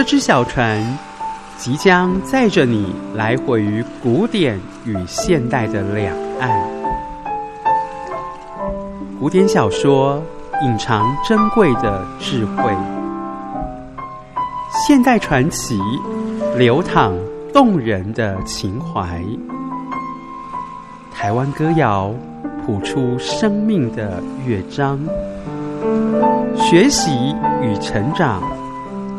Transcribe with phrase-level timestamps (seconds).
[0.00, 0.82] 这只小船
[1.58, 6.50] 即将载着你来回于古典与现代的两岸。
[9.18, 10.22] 古典小说
[10.62, 12.74] 隐藏珍贵的智慧，
[14.70, 15.78] 现代传奇
[16.56, 17.12] 流淌
[17.52, 19.22] 动人的情怀，
[21.12, 22.10] 台湾歌谣
[22.64, 24.98] 谱出生命的乐章，
[26.56, 28.42] 学习与成长。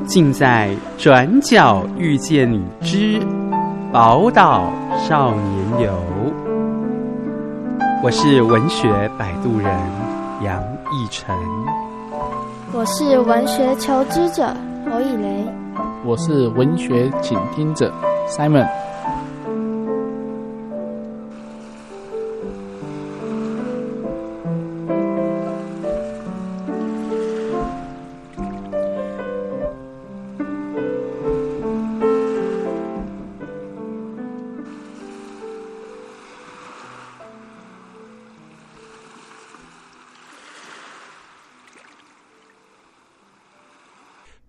[0.05, 3.19] 尽在转角遇见你之
[3.91, 5.93] 宝岛少年游。
[8.03, 9.67] 我是文学摆渡人
[10.43, 11.35] 杨逸晨，
[12.73, 14.47] 我是文学求知者
[14.91, 15.45] 侯以雷，
[16.03, 17.93] 我是文学倾听者
[18.27, 18.67] Simon。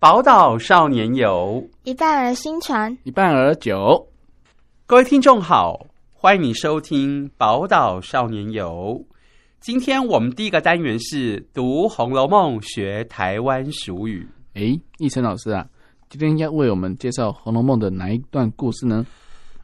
[0.02, 4.04] 宝岛少年游，一半儿新传，一半儿酒。
[4.84, 9.00] 各位听众好，欢迎你收听《宝岛少年游》。
[9.60, 14.26] 今天我们第一个单元是读《红楼梦》，学台湾俗语。
[14.54, 15.64] 哎，逸晨老师啊，
[16.08, 19.06] 今天要为我们介绍《红楼梦》的哪一段故事呢？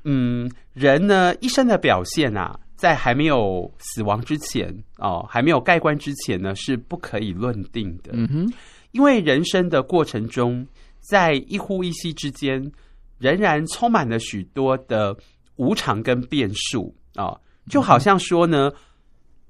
[0.04, 8.12] 嗯，人呢一生的表现啊，在还没有死亡之前哦，还没有盖棺之前呢，是不可以论定的。
[8.12, 8.52] 嗯哼。
[8.92, 10.66] 因为人生的过程中，
[11.00, 12.70] 在一呼一吸之间，
[13.18, 15.16] 仍然充满了许多的
[15.56, 17.36] 无常跟变数啊，
[17.68, 18.70] 就好像说呢，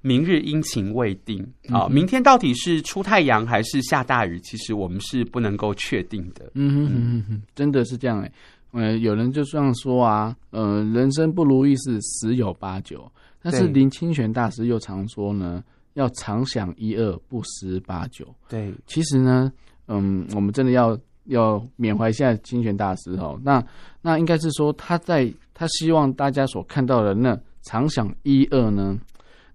[0.01, 6.51] 明日阴晴未定啊，明天到底是出太阳还是下大雨，其实我们是不能够确定的。
[6.55, 8.33] 嗯哼哼哼，真的是这样哎。
[8.73, 13.11] 呃，有人就这样说啊，呃，人生不如意事十有八九，
[13.41, 15.63] 但是林清玄大师又常说呢。
[15.99, 18.25] 要常想一二，不思八九。
[18.49, 19.53] 对，其实呢，
[19.89, 23.39] 嗯，我们真的要要缅怀一下清玄大师哦。
[23.43, 23.63] 那
[24.01, 28.97] 那应该是说，他在他希望大家所看到的那常想一二呢，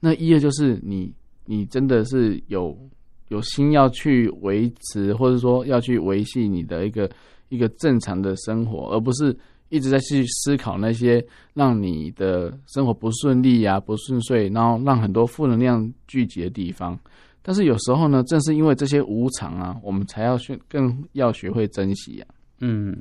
[0.02, 1.12] 那一二就是你
[1.46, 2.78] 你真的是有
[3.30, 7.09] 有心要去维持，或者说要去维系你的一个
[7.53, 9.38] 一个正常的生活，而不是。
[9.69, 11.25] 一直在去思考那些
[11.56, 17.00] 让你的生活不顺利呀、啊、不顺遂，然后让很多负能量聚集的地方。
[17.41, 22.28] 但是有时候呢，正是因为这些无常啊，我们才要学，更要学会珍惜啊。
[22.59, 22.96] 嗯，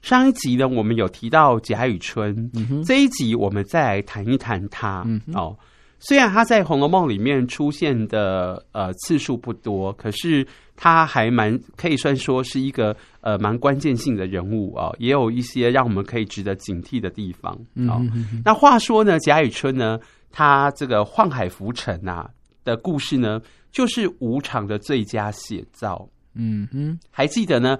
[0.00, 5.04] 上一集呢，我们有提到贾雨村，嗯、这一集我们再来谈一谈他。
[5.34, 5.58] 哦，
[6.02, 10.46] 虽然他在《红楼梦》里面出现的呃次数不多，可是。
[10.74, 17.52] 他还蛮可以算说是一个呃蛮关键性的人物啊，也有一些让我们可以值得警惕的地方
[17.88, 18.02] 啊。
[18.44, 19.96] 那话说呢，贾雨村呢，
[20.32, 22.28] 他这个宦海浮沉啊
[22.64, 23.40] 的故事呢，
[23.70, 26.08] 就是无常的最佳写照。
[26.34, 27.78] 嗯哼，还记得呢？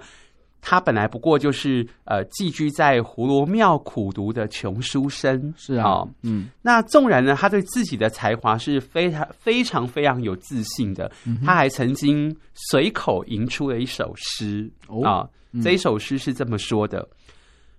[0.65, 14.71] 他本来不过就是呃寄居在葫芦庙苦读的穷书生，是啊，哦、嗯，那纵然呢，他对自己的才华是非常非常非常有自信的，嗯、他还曾经随口吟出了一首诗。
[14.83, 17.05] 啊，哦哦嗯、这一首诗是这么说的：“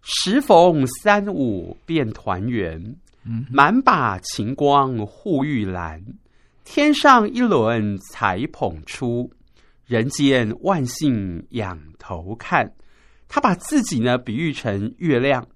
[0.02, 2.78] 时逢三五便团圆，
[3.24, 6.04] 嗯、满把晴光护玉兰，
[6.64, 9.30] 天上一轮才捧出。”
[9.86, 12.72] 人间万幸仰头看，
[13.28, 15.46] 他把自己呢比喻成月亮。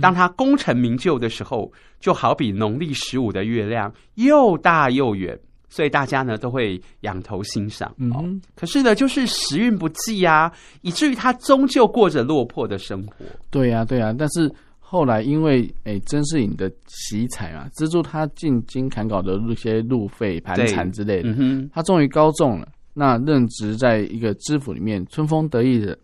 [0.00, 5.36] 当他功成名就的时候，就好比农历十五的月亮，又大又圆，
[5.68, 7.92] 所以大家呢都会仰头欣赏。
[7.98, 10.52] 嗯可是呢，就是时运不济啊，
[10.82, 13.24] 以至于他终究过着落魄的生活。
[13.50, 14.14] 对呀、啊，对呀、啊。
[14.16, 14.48] 但是
[14.78, 22.68] 后来因为诶甄士隐的奇才啊，资助他进京赶稿的那些路费盘缠之类的，嗯、他终于高中了。
[22.94, 25.98] 那任职在一个知府里面，春风得意的，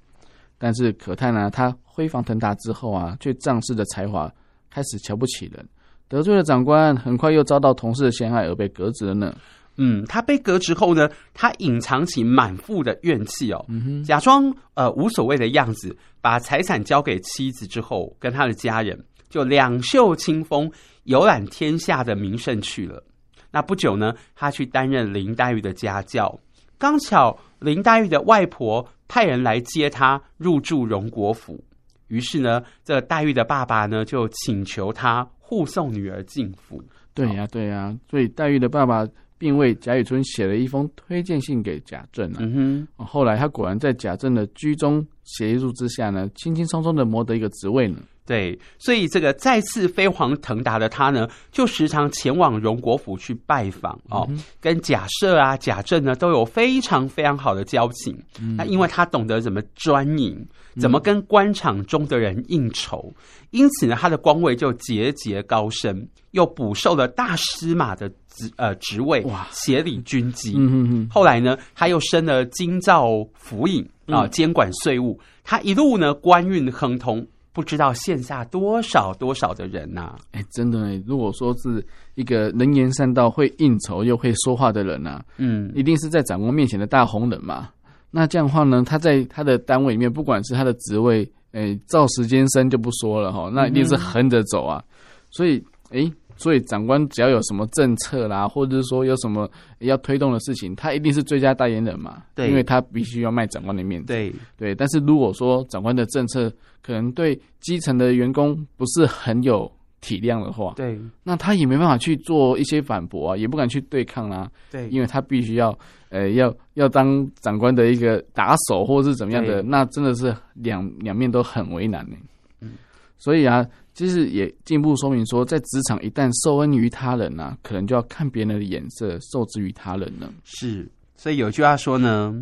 [0.63, 4.33] 但是可叹呢、啊，他辉煌腾达之后啊，却仗势的才华
[4.71, 5.69] 开始瞧不起人，
[6.07, 9.35] 得罪了长官，很快又遭到同事的陷害而被革职了呢。
[9.77, 18.97] 嗯，他被革职后呢，他隐藏起满腹的怨气哦，嗯、假装呃无所谓的样子，把财产交给妻子之后，跟他的家人
[19.29, 20.71] 就两袖清风，
[21.03, 23.03] 游览天下的名胜去了。
[23.51, 26.39] 那不久呢，他去担任林黛玉的家教，
[26.79, 31.63] 刚巧林黛玉的外婆派人来接他入住荣国府，
[32.09, 36.83] 于是呢，这黛玉的爸爸呢就请求他护送女儿进府。
[37.13, 39.07] 对呀、啊，对呀、啊，所以黛玉的爸爸。
[39.43, 42.37] 并为贾雨村写了一封推荐信给贾政啊。
[42.39, 47.97] 嗯哼，后来他果然在贾政的居中协助之下呢，轻轻松松的谋得一个职位呢。
[48.25, 58.17] 对，所以这个再次飞黄腾达的他呢，就时常前往荣国府去拜访哦，嗯、跟贾赦啊、贾政呢都有非常非常好的交情。
[58.41, 60.47] 嗯、那因为他懂得怎么专营，
[60.81, 70.55] 怎么跟官场中的人应酬，嗯、因此呢，他的官位就节节高升，又补受了大司马的职呃职位，哇，协理军机。
[70.57, 75.19] 嗯哼哼，后来呢，他又升了京兆府尹啊，监管税务。
[75.43, 77.27] 他一路呢，官运亨通。
[77.53, 80.19] 不知道线下多少多少的人呐、啊！
[80.33, 81.85] 哎、欸，真的哎，如果说是
[82.15, 87.69] 一个能言善道、会应酬又会说话的人呐、啊，嗯，一定是在长官面前的大红人嘛。
[88.11, 91.23] 那这样的话呢，他在他的单位里面，不管是他的职位，
[91.53, 94.83] 哎、欸，照时间升就不说了哈，那一定是横着走啊。
[94.87, 94.93] 嗯、
[95.31, 95.59] 所以，
[95.91, 96.13] 哎、欸。
[96.43, 99.49] 所以长官只要有什么政策啦，或者是说有什么
[99.79, 102.25] 要推动的事情，他一定是最佳代言人嘛。
[102.35, 104.09] 对，因为他必须要卖长官的面子。
[104.09, 106.53] 对对，但是如果说长官的政策
[106.83, 114.51] 可能对基层的员工不是很有体谅的话，对，那他也没办法去做一些反驳啊，也不敢去对抗啊。
[114.71, 115.79] 对，因为他必须要
[116.09, 122.17] 呃要要当长官的一个打手或者是怎么样的，那真的是两两面都很为难呢。
[122.61, 122.73] 嗯，
[123.17, 123.65] 所以啊。
[123.95, 130.33] 其实也进一步说明说，在职场一旦受恩于他人啊，可能就要看别人的眼色，受制于他人了。
[130.45, 132.35] 是，所以有句话说呢，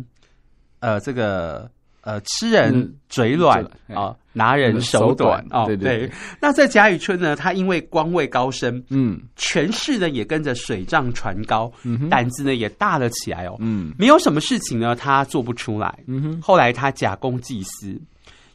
[0.79, 1.69] 呃，这个
[2.01, 5.65] 呃，吃人嘴软啊、嗯哦，拿人手短啊。
[5.65, 6.11] 对对，对。
[6.39, 16.41] 那在贾雨村呢，他因为官位高升，嗯，权势呢也跟着水涨船高，嗯哼，胆子呢也大了起来哦，嗯，没有什么事情呢他做不出来，嗯哼。
[16.41, 17.99] 后来他假公济私，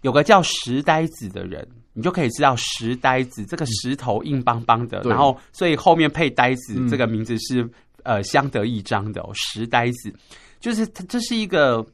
[0.01, 1.69] 有个叫石呆子的人。
[1.97, 7.71] 你就可以知道石呆子这个石头硬邦邦的，嗯、然后所以后面配呆子这个名字是、嗯、
[8.03, 9.31] 呃相得益彰的哦。
[9.33, 10.15] 石呆子
[10.61, 11.85] 就是他，这是一个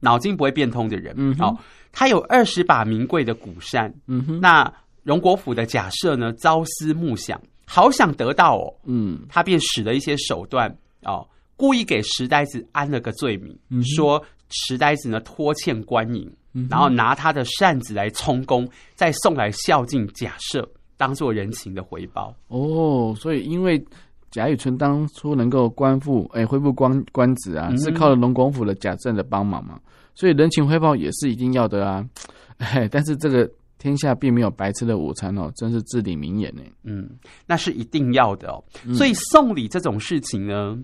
[0.00, 1.14] 脑筋不会变通的人。
[1.18, 1.58] 嗯好，哦，
[1.92, 3.92] 他有二十把名贵的古扇。
[4.06, 4.72] 嗯哼，那
[5.02, 8.74] 荣国府的假设呢，朝思暮想，好想得到哦。
[8.86, 16.32] 嗯，他便使了一些手段哦，故意给石呆子安了个罪名，嗯、说石呆子呢拖欠官银。
[16.68, 22.34] 然后拿他的扇子来充公，再送来孝敬假设，当做人情的回报。
[22.48, 23.82] 哦，所以因为
[24.30, 29.80] 贾雨村当初能够官复，哎，恢复官官职啊，是靠了龙广府的贾政的帮忙嘛，
[30.14, 32.06] 所以人情回报也是一定要的啊。
[32.58, 36.62] 哎，但是这个天下并没有白吃的午餐哦，真是至理名言呢。
[36.84, 37.08] 嗯，
[37.46, 38.62] 那是一定要的哦。
[38.94, 40.78] 所以送礼这种事情呢，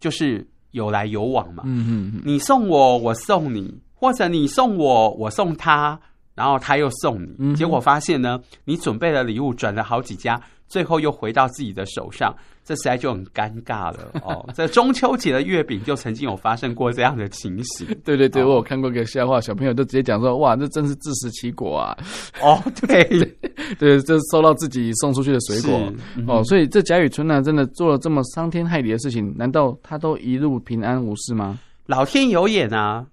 [0.00, 1.62] 就是有来有往嘛。
[1.66, 3.72] 嗯嗯嗯，你送我，我送你。
[4.04, 5.98] 或者你送我，我送他，
[6.34, 14.46] 然后他又送你，嗯、结果发现呢，你准备的礼物转了好几家，最后又回到自己的手上，这实在就很尴尬了哦。
[14.52, 17.86] 在中秋节的月饼就曾经有发生过这样的情形。
[18.04, 21.96] 对对对，哦、我有看过一个笑话，小朋友都直接讲说：“哇，这真是自食其果啊！”
[22.44, 23.04] 哦，对
[23.80, 31.58] 对，这收到自己送出去的水果、嗯、哦，所以这贾雨村呢，真的做了这么伤天害理的事情，难道他都一路平安无事吗？
[31.86, 33.06] 老天有眼啊！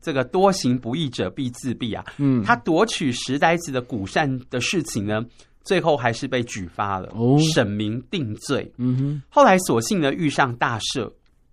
[0.00, 0.02] 哎。
[0.02, 2.02] 这个多行不义者必自毙啊！
[2.16, 5.22] 嗯，他夺取石呆子的古扇的事情呢，
[5.62, 8.72] 最后还是被举发了，哦、审明定罪。
[8.78, 11.12] 嗯哼，后来所幸呢遇上大赦，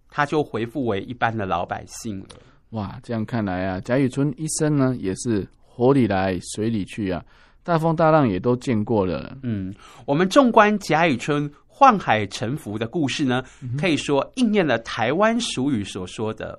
[0.09, 2.27] 他就回复为一般的老百姓了。
[2.69, 7.21] 哇，这样看来啊，贾雨村一生呢也是火里来水里去啊，
[7.63, 9.37] 大风大浪也都见过了。
[9.43, 9.75] 嗯，
[10.05, 16.57] 我们纵观贾雨村宦海沉浮的故事呢，嗯、可以说应验了台湾俗语所说的。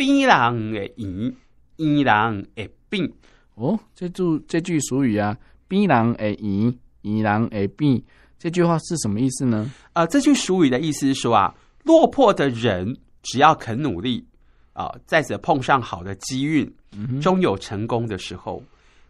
[0.00, 1.36] 逼人的赢，
[1.76, 3.12] 赢人的病。
[3.54, 5.36] 哦，这句这句俗语啊，
[5.68, 8.02] 逼人的赢，赢人的病，
[8.38, 9.70] 这句话是什么意思呢？
[9.92, 11.54] 呃，这句俗语的意思是说啊，
[11.84, 14.24] 落魄的人只要肯努力
[14.72, 16.74] 啊，再者碰上好的机运，
[17.20, 18.62] 终有成功的时候。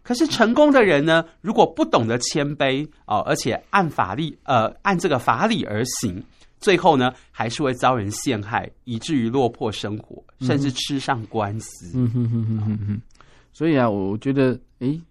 [0.03, 6.21] 可是成功的人呢，如果不懂得谦卑啊，而且按法律呃按这个法理而行。
[6.61, 11.91] 最后呢，还是会遭人陷害，以至于落魄生活，甚至吃上官司。
[11.95, 13.01] 嗯哼哼哼哼哼。
[13.51, 15.01] 所以啊，我觉得，诶，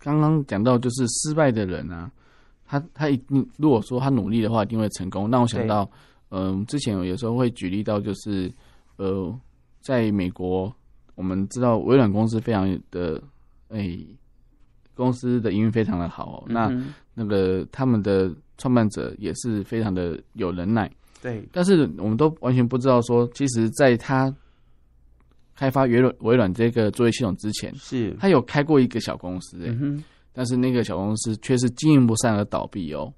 [0.00, 2.10] 刚刚讲到就是失败的人啊，
[2.66, 5.30] 他他一定如果说他努力的话，一定会成功。
[5.30, 5.88] 让我想到，
[6.30, 8.52] 嗯、呃，之前有时候会举例到，就是
[8.96, 9.38] 呃，
[9.80, 10.74] 在美国，
[11.14, 13.22] 我们知道微软公司非常的
[13.68, 14.06] 哎、欸，
[14.94, 20.90] 公司的营运非常的好，嗯、那那个他们的创办者也是非常的有能耐。
[21.22, 24.34] 对，但是我们都完全不知道说，其实在他
[25.54, 33.12] 开发微软微软这个作业系统之前，是他有开过一个小公司、欸，哎、嗯，但是那个小公司却是经营不善而倒闭哦。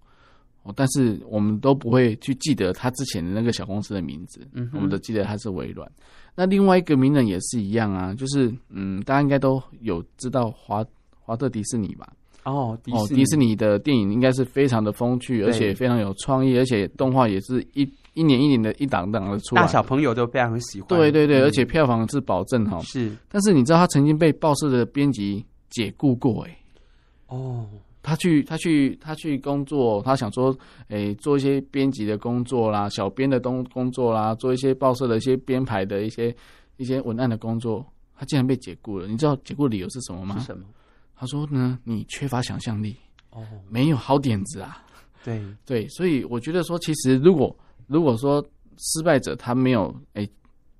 [0.62, 5.90] 哦，但是我们都不会去记得他之前的那个小公司的名字，嗯，我们都记得他是微软。
[6.34, 10.84] 那另外一个名人也是一样啊，就是嗯，大家应该都有知道华
[11.26, 12.08] 华特迪士尼吧？
[12.44, 17.82] 哦，迪士尼，哦，迪士尼的电影应该是非常的风趣，而且非常有创意，而且动画也是一
[18.14, 20.88] 一年一年的一档档的出来，大小朋友都非常喜欢。
[20.88, 22.78] 对对对，嗯、而且票房是保证哈。
[22.82, 26.58] 是，但是你知道他曾经被报社的编辑解雇过哎、欸？
[27.36, 27.66] 哦，
[28.00, 36.32] 他去他去他去工作，他想说，哎、欸，做一些编辑的工作啦，小编的东工作啦，做一些报社的一些编排的一些
[36.76, 37.84] 一些文案的工作，
[38.16, 39.08] 他竟然被解雇了。
[39.08, 40.38] 你知道解雇理由是什么吗？
[40.38, 40.62] 是什么？
[41.16, 42.94] 他说呢，你缺乏想象力，
[43.30, 44.82] 哦，没有好点子啊。
[45.24, 47.56] 对 对，所以我觉得说，其实如果
[47.86, 48.40] 如果说
[48.78, 50.28] 失败者他没有哎，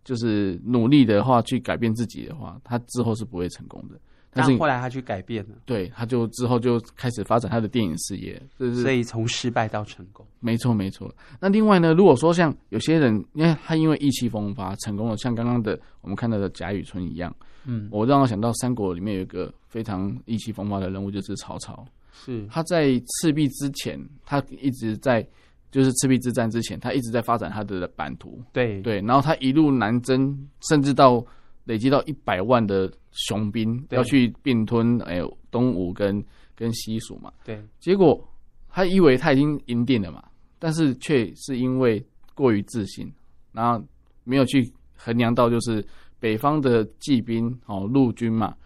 [0.05, 3.99] 就是努力的话去改变自己的话，他之后是不会成功的。
[4.37, 11.13] 但是后来他去改变了，对，他就之后就开始发展他的电影事业，就是所以从失败到成功，没错没错。
[11.41, 17.35] 那另外呢，如果说像有些人，因为他因为意气风发成功了，像刚刚的我们看到的贾雨村一样。
[17.65, 21.85] 嗯，我让我想到三国里面有一个非常意气风发的人物，就是曹操。
[22.13, 25.27] 是他在赤壁之前，他一直在，
[25.71, 28.41] 就是赤壁之战之前，他一直在发展他的版图。
[28.53, 31.25] 对对，然后他一路南征，甚至到
[31.67, 35.21] 累积到一百万的雄兵，要去并吞哎
[35.51, 37.31] 东吴跟跟西蜀嘛。
[37.45, 38.27] 对，结果
[38.71, 40.25] 他以为他已经赢定了嘛，
[40.59, 42.03] 但是却是因为
[42.35, 43.13] 过于自信，
[43.53, 43.85] 然后
[44.25, 45.87] 没有去衡量到就是。
[46.19, 48.57] 北方的骑兵哦，陆军嘛，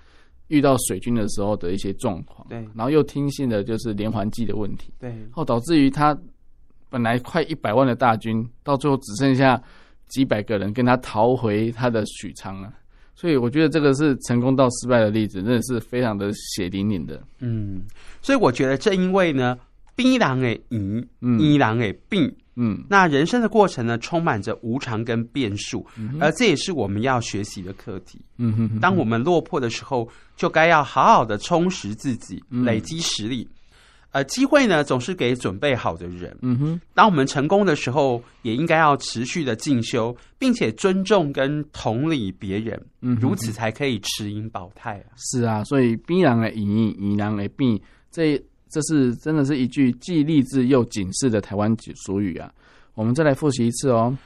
[0.47, 6.17] 遇到水军的时候的一些状况，对，然后又听信了就是连环计的问题，对，后导致于他
[6.89, 9.61] 本来快一百万的大军，到最后只剩下
[10.07, 12.73] 几百个人跟他逃回他的许昌了。
[13.15, 17.23] 所以我觉得这个是成功到失败的例子，真的是非常的血淋淋的。
[17.41, 17.83] 嗯，
[18.23, 19.59] 所以我觉得正因为呢，
[19.95, 21.07] 逼狼诶赢，
[21.39, 22.35] 逼狼诶病。
[22.57, 28.21] 嗯，那人生的过程呢，充满着无常跟变数，嗯、而这也是我们要学习的课题。
[28.37, 33.49] 嗯哼，哼，当我们落魄的时候，就该要好好的充实自己，累积实力。
[34.11, 36.37] 呃，机会呢，总是给准备好的人。
[36.43, 42.81] 嗯哼，当我们成功的时候，也应该要持续的进修，并且尊重跟同理别人。
[43.01, 45.13] 嗯，如此才可以持盈保泰啊。
[45.17, 48.43] 是啊，所以逼人的赢，赢人的变，这。
[48.73, 52.49] 这是真的是一句既励志又警示的台湾俗语啊！
[52.95, 54.17] 我们再来复习一次哦。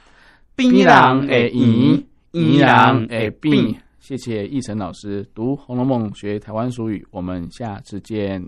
[0.55, 3.75] 逼人的赢，赢人的变。
[3.99, 8.39] 谢谢奕成老师读《红楼梦》学台湾俗语，我们下次见。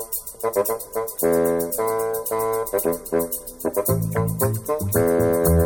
[4.95, 5.62] you.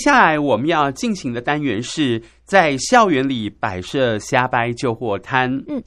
[0.00, 5.48] 下来我们要进行的单元是在校园里摆设瞎掰旧货摊。
[5.68, 5.80] 嗯，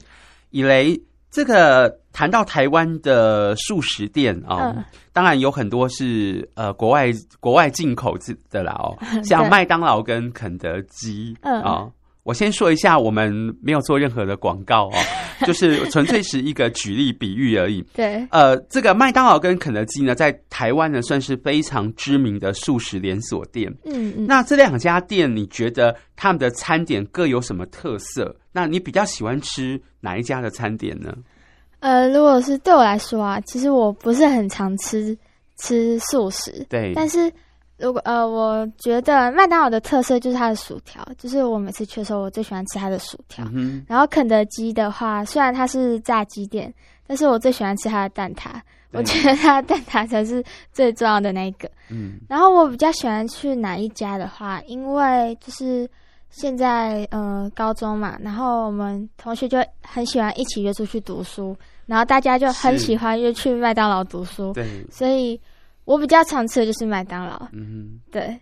[0.50, 0.98] 以雷
[1.30, 8.16] 这个谈到台湾的素食店啊，哦嗯、当然有很多是呃国外国外进口
[8.50, 11.90] 的啦哦， 像麦当劳跟肯德基啊。
[12.24, 14.92] 我先说一下，我们没有做任何的广告哦，
[15.46, 17.84] 就是纯粹是一个举例比喻而已。
[17.92, 23.70] 对，呃，这个麦当劳跟肯德基呢，在台湾呢算是非常知名的素食连锁店。
[23.84, 24.26] 嗯嗯。
[24.26, 28.34] 那这两家店，你觉得他们的餐点各有什么特色？
[28.52, 31.14] 那你比较喜欢吃哪一家的餐点呢？
[31.80, 35.14] 呃，如果是对我来说啊，其实我不是很常吃
[35.58, 36.66] 吃素食。
[36.70, 37.30] 对，但是。
[37.76, 43.44] 如果呃，我觉得麦当劳的特色就是它的薯条，就是我每次去的时候，我最喜欢吃它的薯条。
[43.52, 46.72] 嗯、然后肯德基的话，虽然它是炸鸡店，
[47.04, 48.50] 但是我最喜欢吃它的蛋挞。
[48.92, 51.68] 我觉得它的蛋挞才是最重要的那一个。
[51.90, 52.20] 嗯。
[52.28, 55.88] 然后我比较喜欢去哪一家的话，因为就是
[56.30, 64.52] 现在呃高中嘛，然后我们同学就很喜欢一起约出去读书，然后大家就很喜欢约去麦当劳读书。
[64.52, 64.86] 对。
[64.92, 65.40] 所以。
[65.84, 67.48] 我比较常吃的就是麦当劳。
[67.52, 68.38] 嗯哼，对。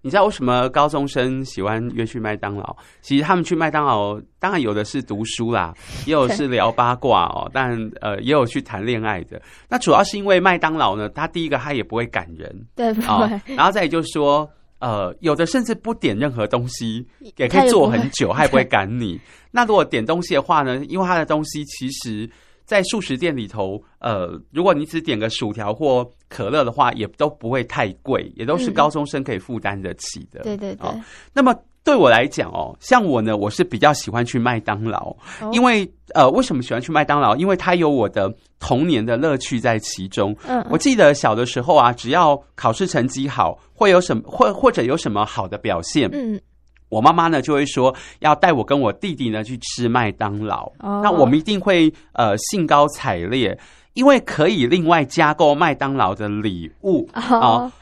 [0.00, 2.76] 你知道为什么高中生喜欢约去麦当劳？
[3.00, 5.72] 其实他们去麦当劳，当然有的是读书啦，
[6.04, 7.72] 也有是聊八卦哦，但
[8.02, 9.40] 呃，也有去谈恋爱的。
[9.66, 13.40] 那主要是因为麦当劳呢，它第一个它也不会赶人，对，不会。
[13.56, 14.46] 然后再也就是说，
[14.78, 17.08] 呃，有的甚至不点任何东西，
[17.38, 19.18] 也可以坐很久，它也不会赶你。
[19.50, 22.28] 那如果点东西的话呢，因为它的东西其实。
[22.64, 30.40] 在素食店里头，呃，如果你只点个薯条或可乐的话，也都不会太贵，也都是高中生可以负担得起的。
[30.40, 30.98] 嗯、对对对、哦。
[31.32, 37.36] 那么对我来讲哦，像我呢，我是比较喜欢去麦当劳，哦、因为呃，为什么喜欢去麦当劳？
[37.36, 40.34] 因为它有我的童年的乐趣在其中。
[40.46, 46.40] 嗯，我记得小的时候啊，只要考试成绩好，会有什么，或或者有什么好的表现，嗯。
[46.88, 51.02] 我妈妈呢就会说要带我跟我弟弟呢去吃麦当劳，oh.
[51.02, 53.58] 那我们一定会呃兴高采烈，
[53.94, 57.28] 因为可以另外加购麦当劳的礼物啊。
[57.30, 57.42] Oh.
[57.42, 57.72] 哦，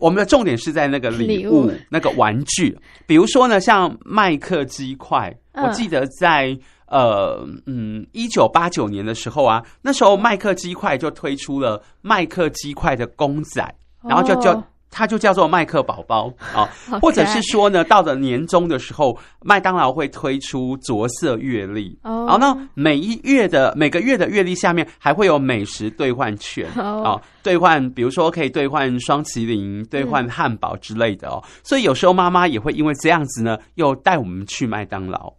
[0.00, 5.66] 我们的重点是在那个礼物，那个玩具，比如说呢像麦克鸡块，uh.
[5.66, 13.62] 我记得在呃嗯一九八九年的时候啊，那时候麦克鸡块就推出了麦克鸡块的公仔
[14.02, 14.12] ，oh.
[14.12, 14.62] 然后就就。
[14.92, 16.68] 它就叫做麦克宝宝 啊，
[17.00, 35.32] 或者是说呢，到了年终的时候，麦当劳会推出着色月历，然后呢，每一月的每个月的月历下面还会有美食兑换券啊，兑换比如说可以兑换双麒麟、兑换汉堡之类的哦，所以有时候妈妈也会因为这样子呢，又带我们去麦当劳。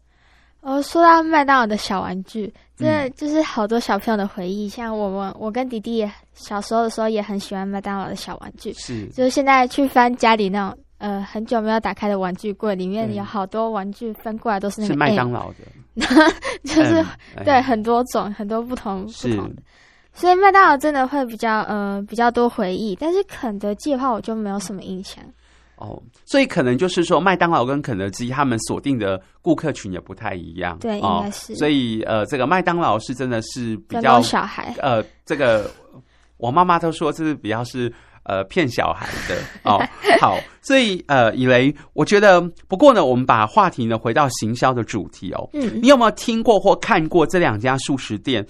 [0.63, 4.65] 哦，说到麦当劳的小玩具，这就是好多小朋友的回忆。
[4.67, 8.71] 嗯、像我们，我跟弟弟小时候的时候也很喜欢麦当劳的小玩具。
[8.73, 14.93] 是，就是现在去翻家里那种呃很久没有打开的玩具柜，里面有好多玩具翻过来都是那个。
[14.93, 16.05] 是麦当劳的，
[16.63, 19.61] 就是、嗯、对很多种很多不同不同的，
[20.13, 22.95] 所以麦当劳真的会比较呃比较多回忆。
[22.95, 25.21] 但是肯德基的话，我就没有什么印象。
[25.83, 30.77] 哦，所以可能就是说，麦当劳跟肯德基他们锁定的顾客群也不太一样。
[30.79, 31.53] 对，应该是。
[31.55, 34.73] 所以呃，这个麦当劳是真的是比较小孩。
[34.79, 35.69] 呃，这个
[36.37, 37.93] 我妈妈都说这是比较是
[38.23, 39.77] 呃骗小孩的 哦。
[40.21, 45.49] 好，所以呃，以雷，我觉得不过呢，我们把话题呢回到行销的主题哦。
[45.51, 45.81] 嗯。
[45.81, 48.47] 你有没有听过或看过这两家素食店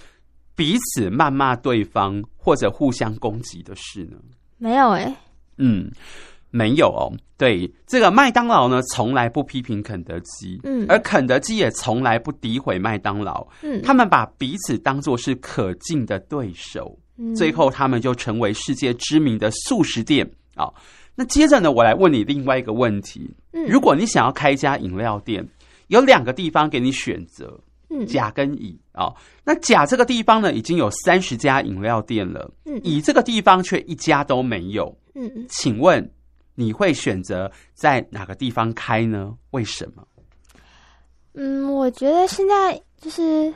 [0.54, 4.18] 彼此谩骂对方或者互相攻击的事呢？
[4.56, 5.16] 没有哎、欸。
[5.56, 5.90] 嗯。
[6.56, 20.24] 没有哦，对，这个麦当劳呢，从来不批评肯德基，嗯，而肯德基也从来不诋毁麦当劳，嗯，他们把彼此当作是可敬的对手，嗯，最后他们就成为世界知名的素食店。
[20.54, 20.74] 啊，哦。
[21.16, 25.44] 那接着呢，我来问你另外一个问题，嗯，如果你想要开一家饮料店，
[25.88, 27.58] 有两个地方给你选择，
[27.90, 28.78] 嗯，甲跟乙。
[28.92, 36.08] 啊，哦，那甲这个地方呢，已经有三十家饮料店了，嗯，乙这个地方却一家都没有，嗯，请问？
[36.54, 39.34] 你会选择在哪个地方开呢？
[39.50, 40.02] 为什么？
[41.34, 43.52] 嗯，我觉得现在就是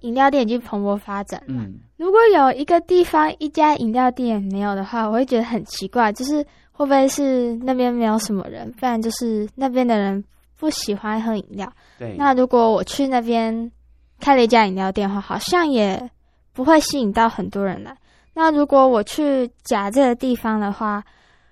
[0.00, 1.46] 饮料店已经蓬勃发展了。
[1.48, 10.24] 嗯，如果有一个地方一家饮料店没有的话，我会觉得很奇怪，就是会不会是那边没有什么人，不然就是那边的人
[10.56, 11.70] 不喜欢喝饮料。
[11.98, 13.70] 对，那如果我去那边
[14.18, 16.10] 开了一家饮料店的话，好像也
[16.54, 17.94] 不会吸引到很多人来。
[18.32, 21.04] 那如果我去甲这个地方的话，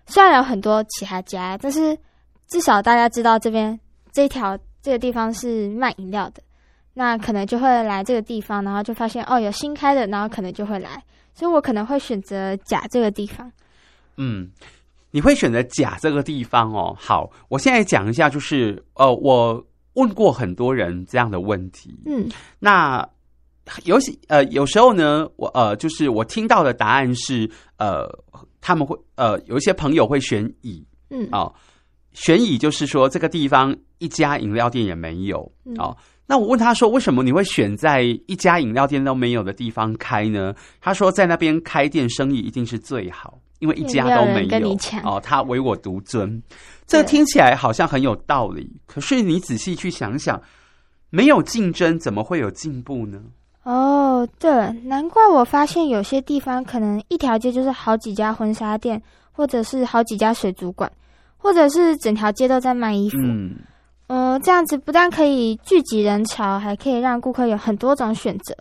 [0.09, 1.97] 虽然有很多其他家，但是
[2.49, 3.79] 至少大家知道这边
[4.11, 6.43] 这条这个地方是卖饮料的，
[6.95, 11.03] 那可能就会来这个地方，然后就发现哦有新开的，然后可能就会来，
[11.35, 13.53] 所以我可能会选择甲这个地方。
[14.17, 14.51] 嗯，
[15.11, 16.97] 你会选择甲这个地方哦。
[16.99, 21.95] 好，我现在讲一下，就是呃，我问过很多人这样的问题。
[22.07, 23.07] 嗯，那
[23.85, 28.09] 有些呃，有时候呢，我呃，就是我听到的答案是呃，
[28.61, 31.53] 他们会呃，有一些朋友会选乙，嗯，哦，
[32.13, 35.97] 选乙就是说这个地方一家饮料店也没有，嗯、哦。
[36.31, 46.43] 那我问他说：“为什么你会选在一家饮料店都没有的地方开呢？”他说：“在那边开店生意一定是最好，因为一家都没有，哦，他唯我独尊。”
[46.87, 50.39] 这听起来好像很有道理，可是你仔细去想想，
[51.09, 53.23] 没有竞争怎么会有进步呢？
[53.69, 54.51] 哦，对，
[54.85, 60.91] 难怪我发现有些地方可能一条街就是好几家婚纱店，或者是好几家水族馆，
[61.37, 63.19] 或者是整条街都在卖衣服。
[63.21, 63.57] 嗯。
[64.07, 68.57] 呃，这样子不但可以聚集人潮，还可以让顾客有很多种选择。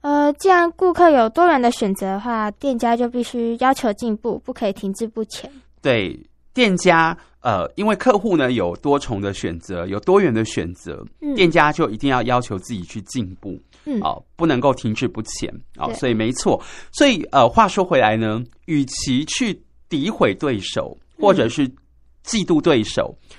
[0.00, 5.52] 呃，既然顾客有多元的选择的话，店家就必须要求进步，不可以停滞不前。
[5.82, 6.18] 对，
[6.52, 19.58] 店家呃，因为客户呢有多重的选择，有多元的选择，嗯、店家就一定要要求自己去进步，嗯，哦、呃，不能够停滞不前哦，呃、所以没错，所以呃，话说回来呢，与其去
[19.88, 21.68] 诋毁对手，或者是
[22.24, 23.16] 嫉妒对手。
[23.30, 23.36] 嗯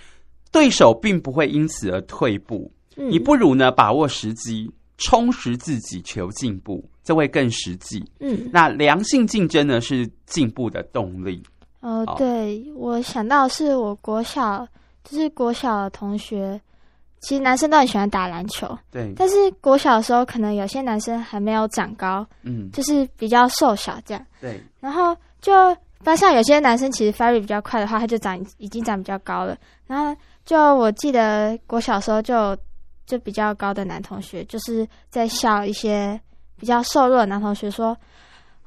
[0.53, 8.03] 对手并不会因此而退步，嗯、你不如呢把握时机，充实自己，求进步，这会更实际。
[8.19, 11.41] 嗯，那良性竞争呢是进步的动力。
[11.81, 14.65] 哦，对，我想到是我国小，
[15.03, 16.59] 就是国小的同学，
[17.19, 18.77] 其实男生都很喜欢打篮球。
[18.89, 24.25] 对，但是国小的时候，可能有些男生还没有长高，嗯，就是比较瘦小这样。
[24.39, 25.51] 对，然后就
[26.03, 30.15] 班上有些男生其实发育比较快的话，他就长已经长比较高了，然后。
[30.43, 32.57] 就我记得，我小时候就
[33.05, 36.19] 就比较高的男同学，就是在笑一些
[36.57, 37.95] 比较瘦弱的男同学说：“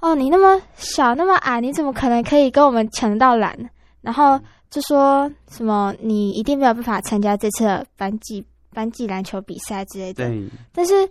[0.04, 3.58] 哦，你那么小那么矮，你怎么可能可以跟我们抢到篮？”
[4.02, 4.38] 然后
[4.68, 10.30] 就说什么你一定没有办法参加这次的班级班级篮球比赛之类的。
[10.74, 11.08] 但是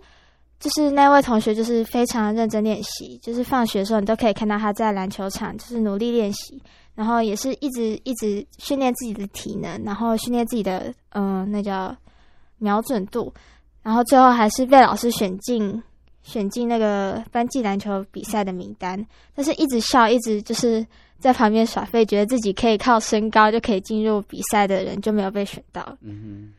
[0.60, 6.62] 就是那位同学就是非常认真练习，就是放学的时候你都可以看到他在篮球场就是努力练习。
[6.94, 11.92] 然后也是一直一直训练自己的体能，然后训练自己的嗯、呃，那叫
[12.58, 13.34] 瞄准度，
[13.82, 15.82] 然后最后还是被老师选进
[16.24, 19.06] 选进那个班级篮球比赛的名单。
[19.36, 20.84] 但是一直笑，一直就是
[21.20, 25.96] 在旁边耍废，觉得自己可以靠身高就可以进入比赛的人，就没有被选到。
[26.00, 26.52] 嗯哼，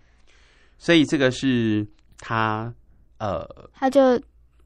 [0.78, 1.86] 所以这个是
[2.19, 2.73] 他
[3.17, 4.17] 呃，他就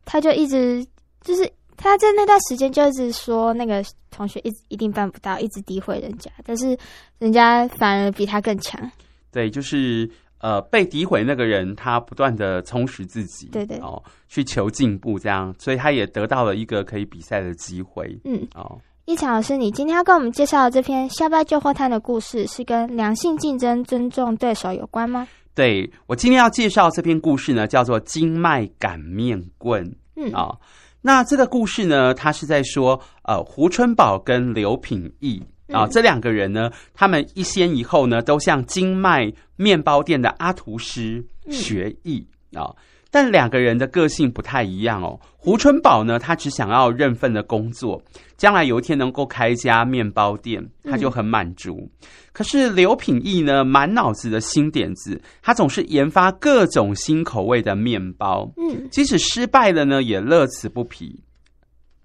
[0.06, 0.86] 他就一直
[1.22, 1.52] 就是。
[1.82, 3.82] 他在那段时间就一直说，那个
[4.12, 6.78] 同学一直一定办不到，一直诋毁人家，但是
[7.20, 8.92] 人家反而比他更强。
[9.32, 10.06] 对，就是
[10.40, 18.20] 呃，被诋毁那个人，他不断的充实自己，对对哦，去求进步，这样，所以他也得到了一个可以比赛的机会。
[18.24, 25.28] 嗯，哦，一强老师，你今天要跟我们介绍的这篇下班就货摊的故事，是跟良性竞争、尊重对手有关吗？
[25.54, 29.86] 对，我今天要介绍这篇故事呢，叫做《经脉擀面棍》。
[30.16, 30.44] 嗯啊。
[30.44, 30.60] 哦
[31.02, 42.74] 那这个故事呢，它是在说，呃，胡春宝跟刘品义啊，这两个人呢，他们一先一后呢，都向经脉面包店的阿图师学艺啊。
[43.12, 45.20] 但两个人的个性不太一样哦。
[45.36, 48.00] 胡春宝呢，他只想要认份的工作，
[48.38, 51.90] 将来有一天能够开一家面包店，他就很满足。
[52.04, 58.48] 嗯、可是刘品义呢，满脑子的新点子，他总是研发各种新口味的面包。
[58.58, 61.20] 嗯，即使失败了呢，也乐此不疲。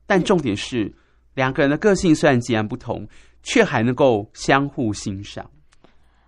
[0.06, 0.90] 但重点是，
[1.34, 3.06] 两个人的个性虽然截然不同，
[3.44, 5.48] 却还能够相互欣赏。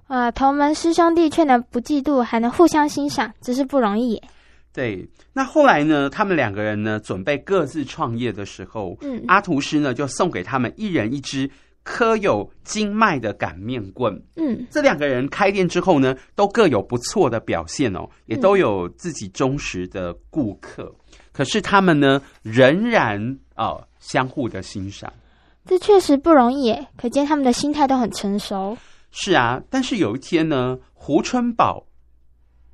[0.07, 4.23] 啊，同门师兄弟却能不嫉妒，还能互相欣赏，真是不容易耶。
[4.73, 6.09] 对，那后来呢？
[6.11, 11.51] 他们两个人呢，准备各自创业的时候，嗯，阿图师呢就送给他们一人一支
[11.83, 14.15] 刻有经脉的擀面棍。
[14.37, 20.85] 嗯，这两个人开店之后呢，都各有不错的表现哦，也都有自己忠实的顾客。
[20.85, 23.19] 嗯、可是他们呢，仍然
[23.55, 25.13] 啊、呃、相互的欣赏。
[25.67, 28.77] 这确实不容易耶，可见他们的心态都很成熟。
[29.11, 31.85] 是啊，但是有一天呢，胡春宝。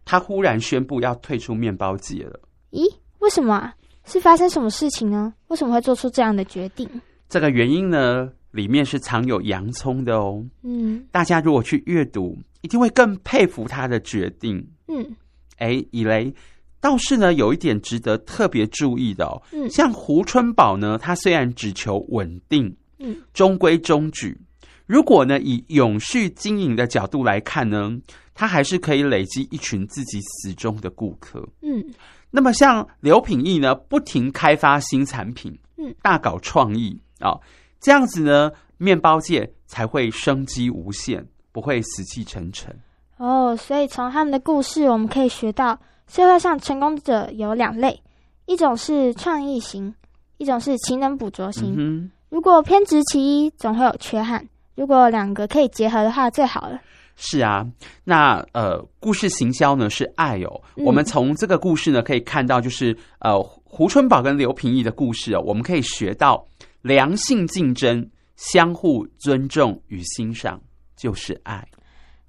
[0.05, 2.41] 他忽然宣布要退出面包界了。
[2.73, 2.83] 咦？
[3.21, 3.73] 为什么啊？
[4.05, 5.33] 是发生什么事情呢？
[5.47, 6.89] 为什么会做出这样的决定？
[7.29, 10.45] 这个原因呢，里面是藏有洋葱的哦。
[10.65, 14.69] 嗯，大家如果去阅读，一定会更佩服他的决定。
[14.89, 15.17] 嗯，
[15.59, 16.35] 哎，以雷
[16.81, 19.41] 倒是呢，有一点值得特别注意的哦。
[19.53, 24.38] 嗯，像胡春宝呢，他虽然只求稳定，嗯，中规中矩。
[24.87, 27.91] 如果呢，以永续经营的角度来看呢，
[28.35, 31.47] 他还是可以累积一群自己死忠的顾客。
[31.62, 31.83] 嗯，
[32.31, 37.41] 那么像刘品义呢，不停开发新产品，嗯，大搞创意啊，哦，
[37.81, 42.75] 这样子呢，面包界才会生机无限，不会死气沉沉。
[43.17, 48.03] 哦，所以从他们的故事，我们可以学到社会上成功者有两类：
[48.47, 49.95] 一种是创意型，
[50.38, 51.75] 一种是勤能补拙型。
[51.77, 54.42] 嗯、如果偏执其一，总会有缺憾。
[54.75, 56.81] 如果两个可以结合的话，最好了。
[57.14, 57.62] 是啊，
[58.05, 60.62] 那呃，故事行销呢是爱哦。
[60.77, 66.42] 嗯、我们从这个故事呢可以看到，就是呃，胡春宝跟刘平义的故事哦，我们可以学到
[66.81, 70.59] 良性竞争、相互尊重与欣赏
[70.97, 71.62] 就是爱。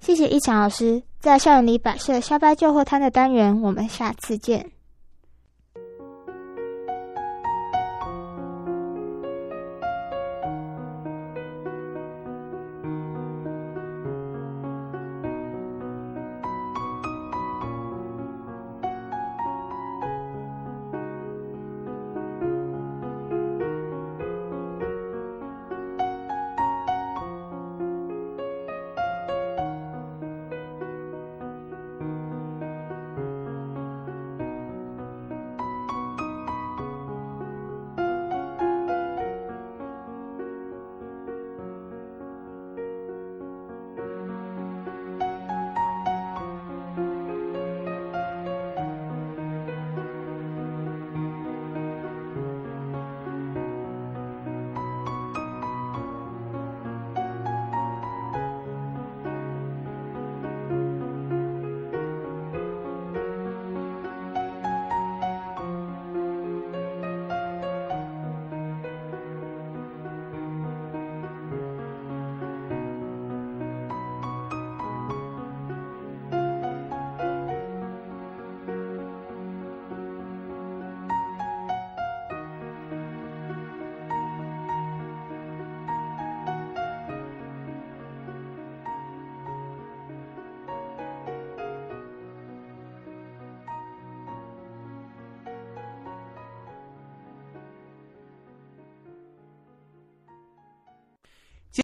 [0.00, 4.70] 谢谢一强老师，在校园里摆设瞎掰旧货摊的单元，我们下次见。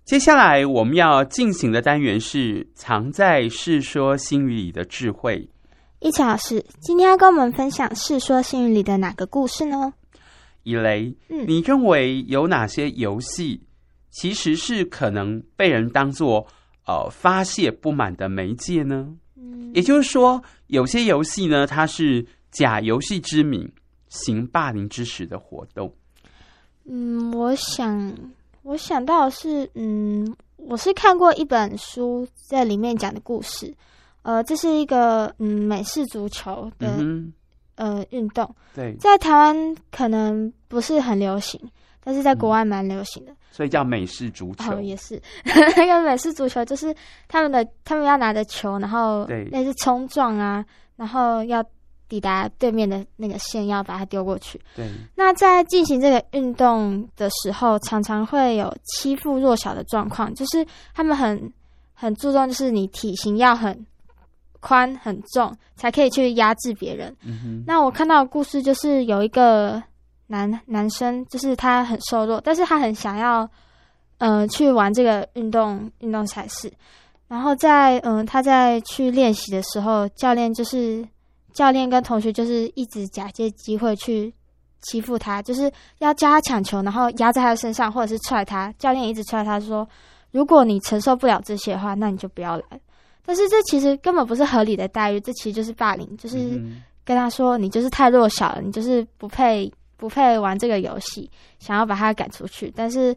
[0.04, 5.48] 接下来我们要进行的单元是藏在《世说新语》里的智慧。
[5.98, 9.92] 一强老师今天要跟我们分享《世说新语》里的哪个故事呢？
[10.62, 13.60] 以雷，嗯，你认为有哪些游戏
[14.10, 16.46] 其实是可能被人当作
[16.86, 19.08] 呃发泄不满的媒介呢？
[19.36, 23.68] 嗯，也就是说，有些游戏呢，它是假游戏之名
[24.08, 25.92] 行霸凌之实的活动。
[26.84, 28.14] 嗯，我想。
[28.62, 33.74] 我想到的是，嗯，我是看过一本书，在里面讲的故事，
[34.22, 37.32] 呃，这是一个嗯美式足球的、嗯、
[37.76, 41.60] 呃运动，对，在台湾可能不是很流行，
[42.04, 44.54] 但是在国外蛮流行的，所以叫美式足。
[44.56, 45.20] 球，哦、也是。
[45.44, 46.94] 那个美式足球，就是
[47.28, 50.64] 他们的他们要拿着球，然后类似冲撞啊，
[50.96, 51.64] 然后要。
[52.10, 54.60] 抵达对面的那个线，要把它丢过去。
[54.74, 54.90] 对。
[55.14, 61.52] 那在进行这个运动的时候，常常会有欺负弱小的状况，就是他们很
[61.94, 63.86] 很注重，就是你体型要很
[64.58, 67.16] 宽很重，才可以去压制别人。
[67.24, 67.64] 嗯哼。
[67.64, 69.80] 那我看到的故事就是有一个
[70.26, 73.48] 男男生，就是他很瘦弱，但是他很想要，
[74.18, 76.72] 呃，去玩这个运动运动赛事。
[77.28, 81.06] 然后在嗯、呃，他在去练习的时候，教练就是。
[81.52, 84.32] 教练跟同学就是一直假借机会去
[84.82, 88.72] 欺负他，就是要叫他抢球，然后压在他的身上，或者是踹他。
[88.78, 89.86] 教练一直踹他说
[90.32, 92.80] ：“如果你承受不了这些的话，那你就不要来。”
[93.24, 96.60] 但是这其实根本不是合理的待遇，这其实就是霸凌，就是
[97.04, 103.14] 跟他说：“你就是太弱小了，你就是不配不配玩这个游戏，想要把他赶出去。”但是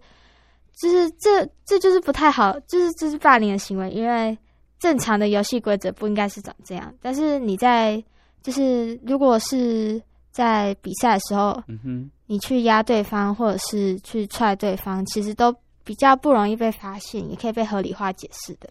[0.76, 4.38] 就是这这就是不太好，就是这是霸凌的行为，因为
[4.80, 6.94] 正常的游戏规则不应该是长这样。
[7.02, 8.04] 但是你在
[8.44, 18.70] 就是，如果是在比赛的时候，嗯哼，你去压对方或者是去踹对方，其实都比较不容易被发现，也可以被合理化解释的。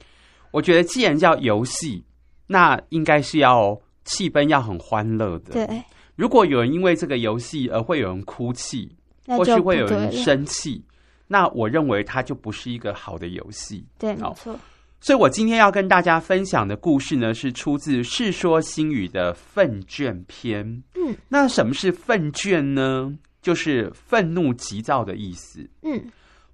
[0.51, 2.05] 我觉得，既然叫游戏，
[2.47, 5.53] 那应该是要气氛要很欢乐的。
[5.53, 5.83] 对，
[6.17, 8.95] 如果有人因为这个游戏而会有人哭泣，
[9.27, 10.85] 或是会有人生气，
[11.27, 13.87] 那我认为它就不是一个好的游戏。
[13.99, 14.55] 对，没错。
[15.03, 20.65] 所以我今天要跟大家分享的故事呢，是出自《世说新语》的愤卷篇。
[20.95, 23.13] 嗯，那什么是愤卷呢？
[23.43, 25.69] 就是愤怒、急躁的意思。
[25.83, 26.01] 嗯，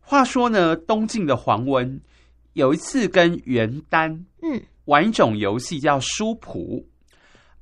[0.00, 2.00] 话说呢，东晋的黄温
[2.54, 6.88] 有一次跟袁丹嗯玩一种游戏叫书谱。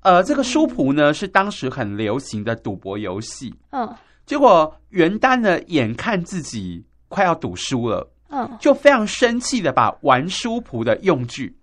[0.02, 3.52] 呃，这个书谱呢是当时很流行的赌博游戏。
[3.70, 3.92] 嗯，
[4.24, 8.08] 结果袁丹呢眼看自己快要赌输了。
[8.28, 11.56] 嗯，就非常生气的把玩书仆的用具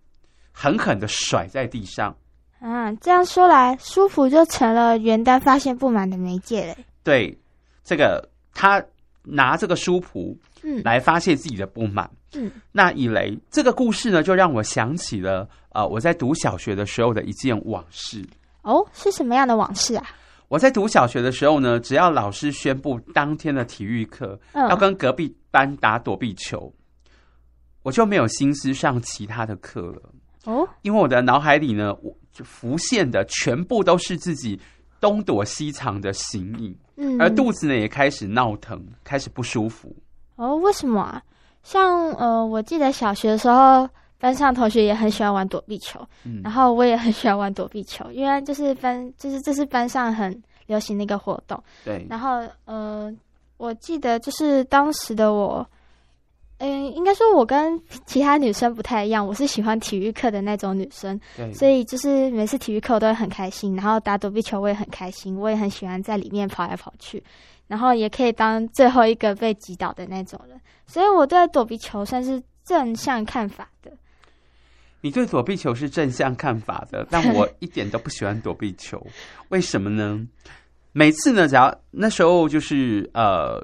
[0.51, 2.15] 狠狠的甩在地上，
[2.59, 6.77] 啊，这样说来，书谱就成了元丹发现不满的媒介嘞。
[7.03, 7.37] 对，
[7.83, 8.83] 这个他
[9.23, 12.09] 拿这个书仆，嗯，来发泄自己的不满。
[12.35, 18.25] 嗯，那以雷这个故事呢，就让我想起了呃，我在读小学的时候的一件往事。
[18.61, 20.05] 哦，是什么样的往事啊？
[20.53, 26.71] 我在读小学的时候呢，只要老师宣布当天的体育课，嗯，要跟隔壁班打躲避球，
[27.81, 30.13] 我就没有心思上其他的课了。
[30.45, 34.61] 哦，因为我的脑海里呢，我就浮现的全部都是自己
[35.01, 39.91] 东躲西藏的形影，嗯，而肚子呢也开始闹疼，开始不舒服。
[40.35, 41.19] 哦，为什么啊？
[41.63, 43.89] 像呃，我记得小学的时候，
[44.23, 51.61] 班上同学也很喜欢玩躲避球，嗯，然后我也很喜欢玩躲避球，因为就是班，就是这是班上很流行的一个活动。
[51.83, 53.13] 对，然后呃，
[53.57, 55.67] 我记得就是当时的我。
[56.59, 67.21] 嗯，应该说，我跟其他女生不太一样，我是喜欢体育课的那种女生，对，所以就是每次体育课我都会很开心，然后打躲避球我也很开心，我也很喜欢在里面跑来跑去，
[67.67, 70.57] 然后也可以当最后一个被击倒的那种人，
[70.87, 73.91] 所以我对躲避球算是正向看法的。
[75.03, 79.05] 你对躲避球是正向看法的， 但我一点都不喜欢躲避球，
[79.49, 80.19] 为什么呢？
[80.93, 83.63] 每次呢，只要那时候就是呃。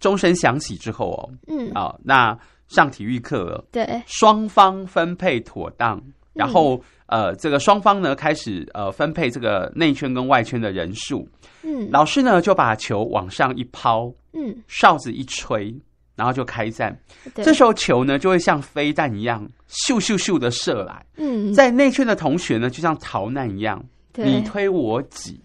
[0.00, 5.98] 钟声响起之后哦，嗯，啊、哦，那上体育课了，对，双方分配妥当，
[6.34, 11.26] 然后、嗯、呃，这个双方呢开始呃分配这个内圈跟外圈的人数，
[11.62, 15.74] 嗯，老师呢就把球往上一抛，嗯，哨子一吹，
[16.16, 16.96] 然后就开战，
[17.34, 25.40] 这时候球呢就会像飞弹一样咻咻咻的射来，嗯，在内圈的同学呢就像逃难一样，你推我挤。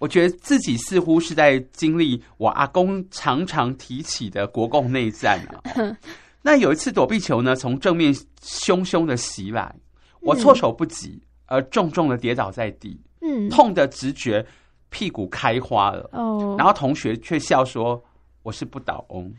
[0.00, 5.58] 我觉得自己似乎是在经历我阿公常常提起的国共内战啊。
[6.40, 9.74] 那有一次躲避球呢，从正面凶凶的袭来，
[10.20, 14.46] 我措手不及，而重重的跌倒在地，嗯，痛的直觉
[14.88, 16.08] 屁股开花了。
[16.12, 18.00] 哦，然后同学却笑说
[18.44, 19.34] 我是不倒翁。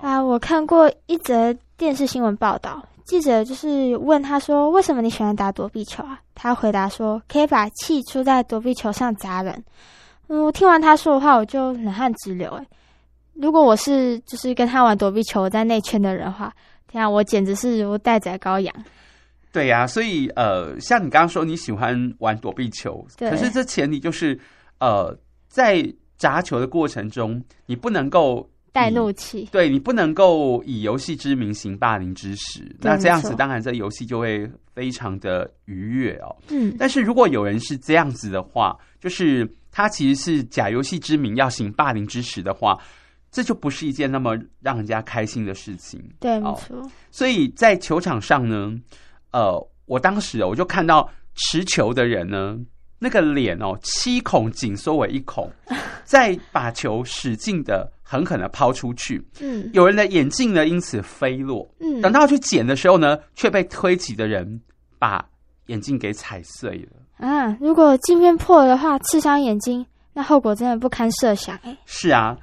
[0.00, 2.82] 啊，我看过一则电视新闻报道。
[3.04, 9.62] 记者就是问他说：“为什么你喜欢打躲避球啊？”他回答说：“可以把气出在躲避球上砸人。”
[10.28, 12.48] 嗯，我听完他说的话，我就冷汗直流。
[12.52, 12.66] 哎，
[13.34, 16.54] 如果我是就是跟他玩躲避球在内圈的人的话，
[16.88, 18.74] 天啊，我简直是如待宰羔羊。
[19.52, 24.38] 对呀、啊，所以呃，像你刚刚说你喜欢玩躲避球，可是这前提就是
[24.78, 25.14] 呃，
[25.48, 25.84] 在
[26.16, 28.48] 砸球的过程中，你不能够。
[28.72, 36.34] 带怒气，对，你不能够以游戏之名行霸凌之实，那这样子当然这游戏就会非常的愉悦哦。
[36.50, 42.78] 嗯，但是如果有人是这样子的话，就是他其实是假游戏之名要行霸凌之实的话，
[43.30, 46.02] 这就不是一件那么让人家开心的事情。
[46.20, 46.90] 对，没错。
[47.10, 48.72] 所以在球场上呢，
[49.32, 52.58] 呃，我当时我就看到持球的人呢。
[53.02, 55.50] 那个脸哦，七孔紧缩为一孔，
[56.04, 59.20] 再把球使劲的、狠狠的抛出去。
[59.40, 61.68] 嗯，有人的眼镜呢因此飞落。
[61.80, 64.60] 嗯，等到去捡的时候呢，却被推挤的人
[64.98, 65.24] 把
[65.66, 67.26] 眼镜给踩碎了。
[67.26, 71.56] 啊，如果镜片破了的话，刺伤眼睛，那后果真的不堪设想。
[71.62, 72.36] 哎，是啊，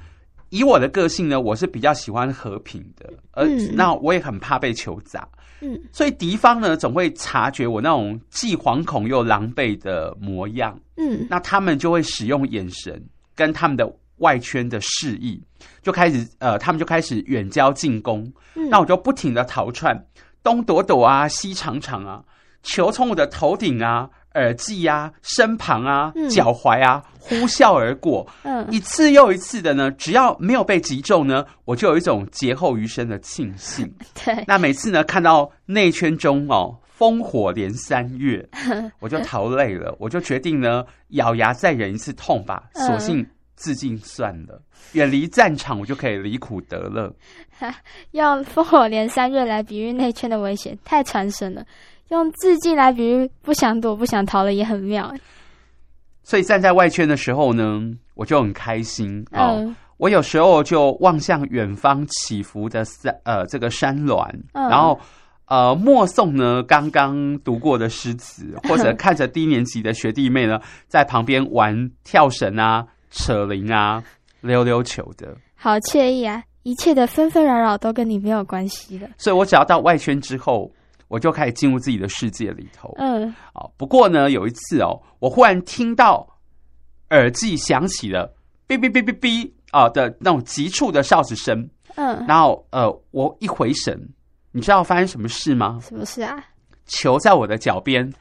[0.50, 5.28] 以我的个性呢，我是比较喜欢和平的，而、嗯、那我也很怕被球砸。
[5.60, 13.04] 嗯，所以敌方呢总会察觉我那种既惶恐又狼狈的模样，嗯，那他们就会使用眼神
[13.36, 15.42] 跟他们的外圈的示意，
[15.82, 20.00] 就开始呃，他们就开始远交近攻，嗯，那我就不停的逃窜，
[20.44, 22.24] 东躲躲啊，西藏藏啊，
[22.62, 24.10] 球从我的头顶啊。
[24.38, 33.92] 耳际啊，身旁啊，脚踝啊，呼啸而过，嗯，一次又一次的呢，只要没有被击中呢，我就有一种劫后余生的庆幸。
[34.24, 38.48] 对，那每次呢，看到内圈中哦，烽火连三月，
[39.02, 44.62] 我就逃累了，我就决定呢，咬牙再忍一次痛吧，索性自尽算了，
[44.94, 47.12] 远离战场，我就可以离苦得乐。
[48.12, 51.66] 用烽火连三月来比喻内圈的危险，太传神了。
[52.10, 55.14] 用字迹来比喻不想躲、不想逃了也很妙，
[56.24, 57.82] 所以站在外圈的时候呢，
[58.16, 59.76] 我就很开心啊、嗯哦！
[59.98, 64.98] 我有时候就望向远方起伏的山呃这个山峦，嗯、然后
[65.48, 74.02] 呃默诵呢刚刚读过的诗词， 或者看着低年级的学弟妹呢在旁边玩跳绳啊、扯铃啊、
[74.40, 76.44] 溜溜球的，好惬意啊！
[76.64, 79.10] 一切的纷纷扰扰都跟你没有关系了。
[79.18, 80.72] 所以我只要到外圈之后。
[81.08, 82.94] 我就开始进入自己的世界里头。
[82.98, 83.66] 嗯，啊。
[83.78, 86.28] 不过呢，有一次哦，我忽然听到
[87.10, 88.34] 耳机响起了
[88.68, 91.70] “哔哔哔哔哔”啊的那种急促的哨子声。
[91.96, 93.98] 嗯，然后呃，我一回神，
[94.52, 95.80] 你知道发生什么事吗？
[95.82, 96.44] 什么事啊？
[96.86, 98.12] 球在我的脚边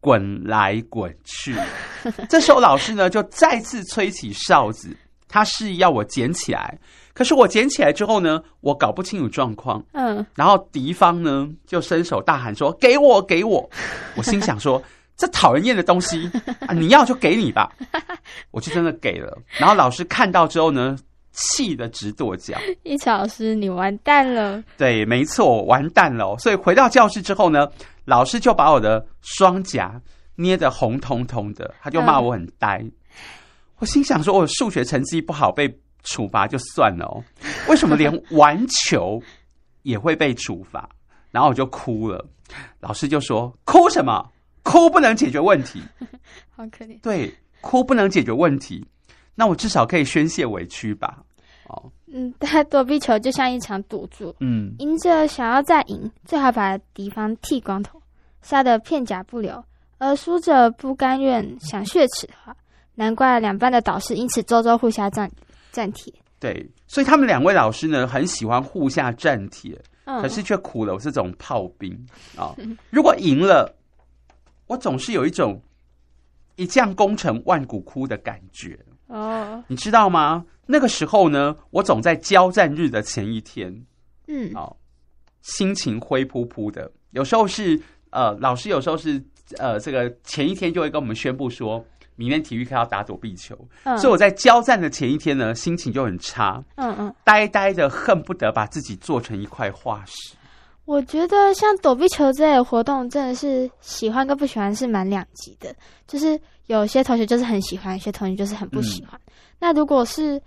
[0.00, 1.54] 滚来滚去。
[2.28, 4.96] 这时候老师呢就再次吹起哨子，
[5.28, 6.78] 他示意要我捡起来。
[7.14, 9.84] 可是我捡起来之后呢，我搞不清楚状况。
[9.92, 13.68] 嗯，然后敌方呢就伸手大喊说：“给我，给我！”
[14.16, 14.82] 我心想说
[15.14, 16.30] ：“这讨人厌的东西
[16.66, 17.70] 啊，你要就给你吧。
[18.50, 19.36] ”我就真的给了。
[19.58, 20.96] 然后老师看到之后呢，
[21.32, 22.58] 气得直跺脚。
[22.82, 24.64] 一小老师，你完蛋了。
[24.78, 26.34] 对，没错，我完蛋了。
[26.38, 27.68] 所以回到教室之后呢，
[28.06, 30.00] 老师就把我的双颊
[30.36, 32.78] 捏得红彤彤的，他就骂我很呆。
[32.78, 32.92] 嗯、
[33.80, 35.68] 我心想说：“我数学成绩不好，被。”
[36.02, 37.22] 处罚就算了哦，
[37.68, 39.22] 为什么连 玩球
[39.82, 40.88] 也会被处罚？
[41.30, 42.24] 然后我就哭了，
[42.80, 44.30] 老师就说：“哭什么？
[44.62, 45.82] 哭不能解决问题。
[46.54, 47.00] ”好可怜。
[47.00, 48.86] 对，哭不能解决问题，
[49.34, 51.18] 那我至少可以宣泄委屈吧？
[51.68, 58.00] 哦，嗯，他躲避球就像一场赌注，嗯，赢者想要再赢，最好把敌方剃光头，
[58.42, 59.54] 杀得片甲不留；
[59.98, 62.54] 而输者不甘愿想血耻的话，
[62.94, 65.30] 难怪两班的导师因此周周互相战。
[65.72, 71.92] 战帖对，所以他们两位老师呢，很喜欢互下战帖，嗯、可是却苦了我这种炮兵
[72.36, 72.50] 啊！
[72.50, 72.56] 哦、
[72.90, 73.72] 如果赢了，
[74.66, 75.62] 我总是有一种
[76.56, 79.62] 一将功成万骨枯的感觉哦。
[79.68, 80.44] 你知道吗？
[80.66, 83.72] 那个时候呢，我总在交战日的前一天，
[84.26, 84.76] 嗯，哦，
[85.42, 86.90] 心情灰扑扑的。
[87.12, 89.22] 有时候是呃，老师有时候是
[89.58, 91.84] 呃，这个前一天就会跟我们宣布说。
[92.16, 100.34] 明天体育课要打躲避球，嗯、所以我在交战的前一天呢，心情就很差，嗯嗯，呆呆的恨不得把自己做成一块化石。
[100.84, 105.74] 我觉得像躲避球这类的活动，真的是喜欢跟不喜欢是蛮两极的。
[106.06, 109.18] 就是有些同学就是很喜欢，有些同学就是很不喜欢。
[109.26, 110.40] 嗯、那如果是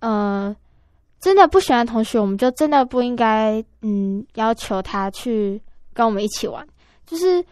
[0.00, 0.54] 呃
[1.20, 5.60] 真的不喜欢的同学，我们就真的不应该嗯要求他去
[5.92, 6.66] 跟我们一起玩，
[7.06, 7.44] 就是。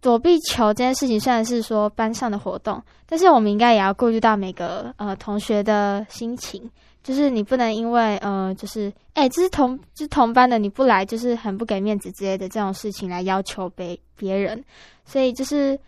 [0.00, 6.70] 躲避球这件事情虽然是说班上的活动，但是我们应该也要顾虑到每个呃同学的心情。
[7.02, 14.60] 就是你不能因为呃，就是哎、欸，这是同就是同班的，你不来就是很不给面子之类的这种事情来要求别别人。
[15.04, 15.78] 所以就是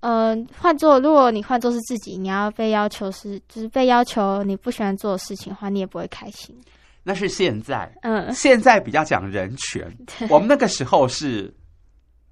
[0.00, 6.54] 呃，换做如果你换做是自己，你要被要求是就是被要求你不喜欢做的事情的话，你也不会开心。
[7.02, 9.90] 那是现在，嗯，现在比较讲人权。
[10.28, 11.50] 我们那个时候是。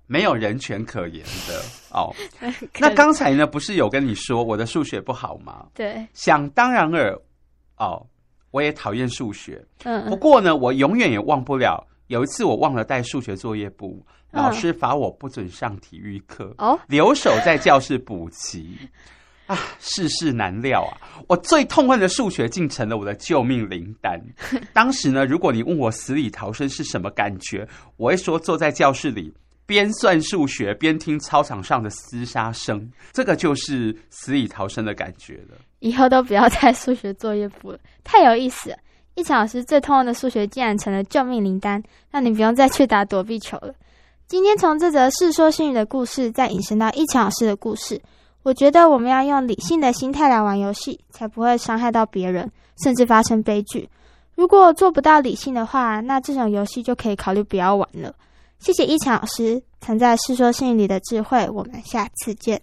[0.07, 2.15] 没有人权可言的 哦。
[2.79, 5.67] 那刚才呢，不是有跟你说我的数学不好吗？
[5.75, 7.19] 对，想当然尔
[7.77, 8.07] 哦，
[8.51, 9.65] 我也讨厌数学。
[9.85, 18.79] 嗯，不过呢，我永远也忘不了有一次我忘了带数学作业簿，老师罚我不准上体育课哦，留守在教室补习
[19.47, 20.95] 啊，世事难料啊！
[21.29, 24.21] 我最痛恨的数学竟成了我的救命灵丹。
[24.73, 29.33] 当时呢，如果你问我死里逃生是什么感觉，我会说坐在教室里。
[29.67, 35.59] 边算数学边听操场上的厮杀声，这个就是死里逃生的感觉了。
[35.81, 38.77] 以后都不要在数学作业簿了，太有意思了。
[39.15, 43.75] 一强老师最痛恨的数学竟然成了救命灵丹，那你不用再去打躲避球了。
[44.27, 48.01] 今天从这则世说新语的故事，再引申到一强老师的故事，
[48.43, 52.51] 我觉得我们要用理性的心态来玩游戏，才不会伤害到别人，
[52.83, 53.89] 甚至发生悲剧。
[54.35, 58.15] 如果做不到理性的话，那这种游戏就可以考虑不要玩了。
[58.59, 62.61] 谢谢一强老师藏在《世说新语》里的智慧，我们下次见。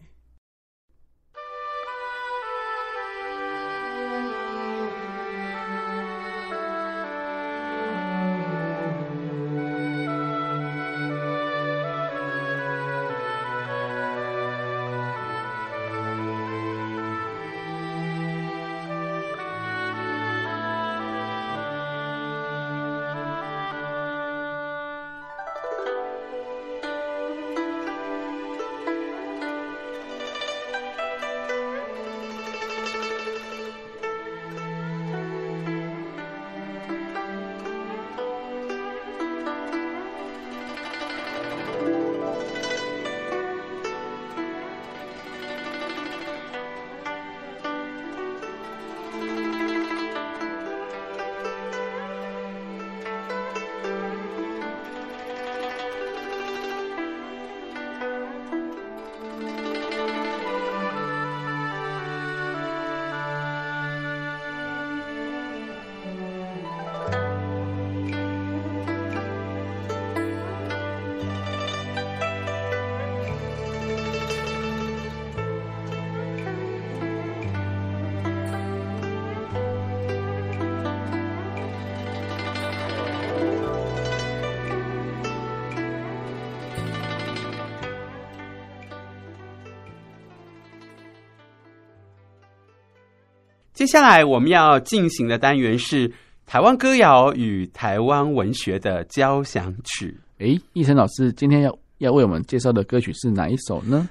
[93.83, 96.09] 接下来我们要进行的单元是
[96.45, 100.17] 台湾歌谣与台湾文学的交响曲。
[100.37, 104.09] 诶，奕晨老师，今天要要为我们介绍的歌曲是哪一首呢？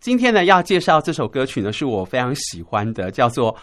[0.00, 3.54] 今天呢，要介绍这首歌曲呢，是我非常喜欢的，叫做《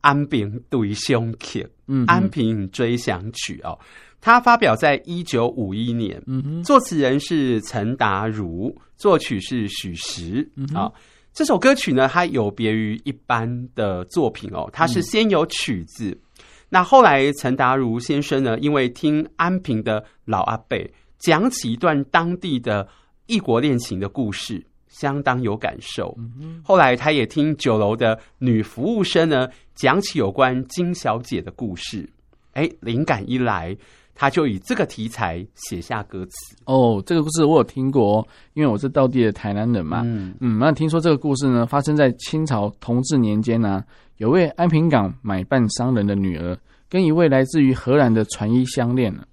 [0.00, 3.78] 安平对胸曲》，嗯，《安平追想曲》哦。
[4.22, 10.50] 它发表在一九五一年，嗯哼，作词人是陈达如，作曲是许石。
[10.54, 10.92] 啊、嗯哦，
[11.38, 20.76] 这首歌曲呢，它有别于一般的作品哦，它是先有曲子，嗯、那后来陈达如先生呢，因为听安平的老阿伯
[21.16, 22.88] 讲起一段当地的
[23.26, 24.66] 异国恋情的故事。
[24.88, 26.16] 相当有感受。
[26.64, 32.10] 后来，他也听酒楼的女服务生呢讲起有关金小姐的故事。
[32.54, 33.76] 哎，灵感一来，
[34.20, 36.56] 他就以这个题材写下歌词。
[36.64, 40.02] 哦，这个故事我有听过，因为我是道地的台南人嘛。
[40.04, 43.84] 嗯嗯，那听说这个故事呢，发生在清朝同治年间呢、啊，
[44.16, 46.58] 有位安平港买办商人的女儿
[46.90, 49.24] 跟一位来自于荷兰的船医相恋了。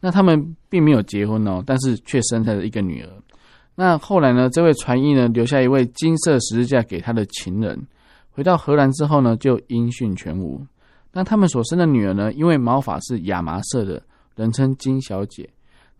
[0.00, 3.08] 那他们并没有结婚哦，但是却生下了一个女儿。
[3.74, 4.48] 那后来呢？
[4.48, 7.78] 这位船医呢，留下一位金色十字架给他的情人。
[8.30, 10.58] 回到荷兰之后呢，就音讯全无。
[11.12, 14.02] 那他们所生的女儿呢，因为毛发是亚麻色的，
[14.34, 15.48] 人称金小姐。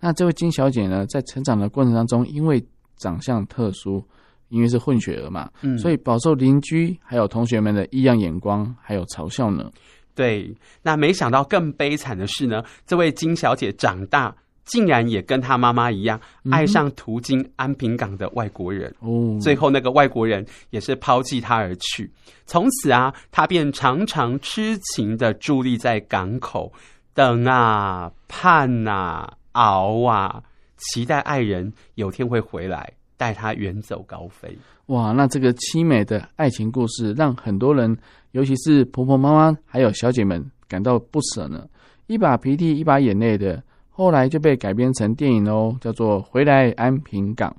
[0.01, 2.64] 那这位金小姐呢，在成长的过程当中，因为
[2.97, 4.05] 长相特殊，
[4.49, 9.70] 因为是混血儿嘛，嗯，所以饱受邻居还有同学们的异样眼光，还有嘲笑呢。
[10.14, 14.35] 对，那没想到更悲惨的是呢，这位金小姐长大。
[14.64, 16.18] 竟然也跟她妈妈一样，
[16.49, 18.95] 爱上途经安平港的外国人。
[19.01, 22.09] 哦，最后那个外国人也是抛弃她而去。
[22.47, 26.72] 从此啊，她便常常痴情的伫立在港口，
[27.15, 30.43] 等啊，盼啊，熬啊，
[30.77, 34.57] 期待爱人有天会回来，带他远走高飞。
[34.87, 37.97] 哇，那这个凄美的爱情故事，让很多人，
[38.33, 41.67] 尤其是婆婆妈妈还有小姐们感到不舍呢。
[42.07, 43.63] 一把鼻涕一把眼泪的。
[43.95, 47.51] 后来就被改编成电影哦，叫做《回来安平港》。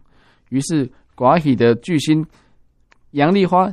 [0.49, 2.25] 于是寡喜的巨星
[3.11, 3.71] 杨丽花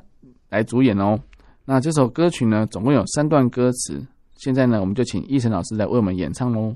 [0.50, 1.18] 来主演哦。
[1.64, 4.06] 那这首歌曲呢，总共有三段歌词。
[4.42, 6.74] 现在呢，我们就请奕成老师来为我们演唱喽。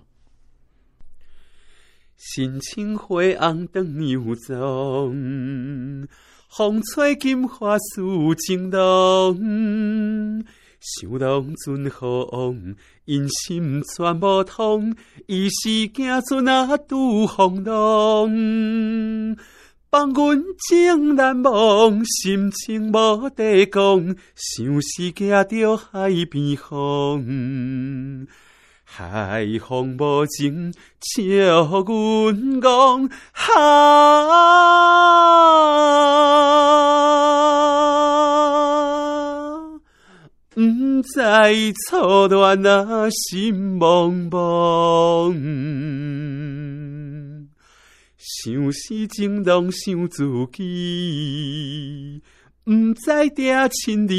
[2.16, 6.06] 新青花红灯又总，
[6.50, 10.44] 风吹金花诉情浓。
[10.78, 14.94] 想当阵何往，因心全无通，
[15.26, 18.30] 伊是惊船啊拄风浪，
[19.94, 28.26] 放阮情难忘，心情无地讲，想是惊着海边风，
[28.82, 33.08] 海风无情，笑阮讲
[40.56, 45.32] 不知错乱啊，心茫茫，
[48.44, 50.22] 想是情浓想自
[50.52, 52.20] 己，
[52.62, 54.12] 不知定亲二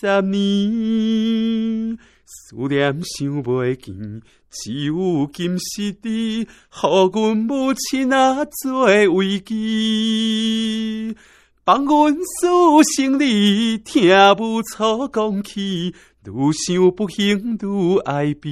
[0.00, 11.14] 十年，思念想袂见，只有今时的，互阮母亲啊做慰藉。
[11.62, 14.08] 帮阮私心里，听
[14.38, 18.48] 不错讲起，愈想不幸愈爱悲。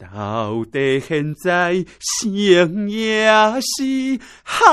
[0.00, 3.28] 到底现在生也
[3.60, 4.64] 是哈，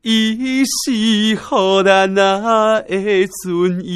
[0.00, 3.88] 伊是互咱啊的尊严。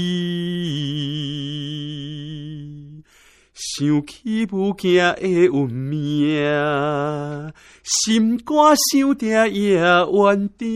[3.54, 10.68] 想起母亲的运命，心肝想定也怨定。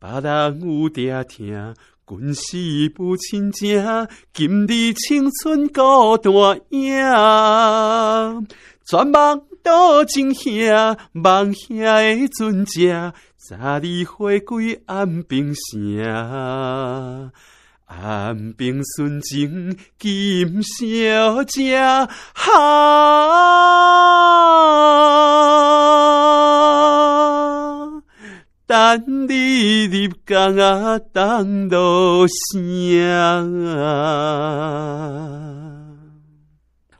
[0.00, 1.74] 别人有定听，
[2.06, 3.84] 阮是不亲情。
[4.32, 6.32] 今日青春孤单
[6.68, 6.94] 影，
[8.86, 17.32] 全望到情兄，望兄的船只，早日回归安平城。
[17.86, 21.80] 安平纯情金小姐，
[22.34, 22.52] 哈，
[28.68, 31.78] 等你入港啊，等到
[32.52, 34.68] 声啊！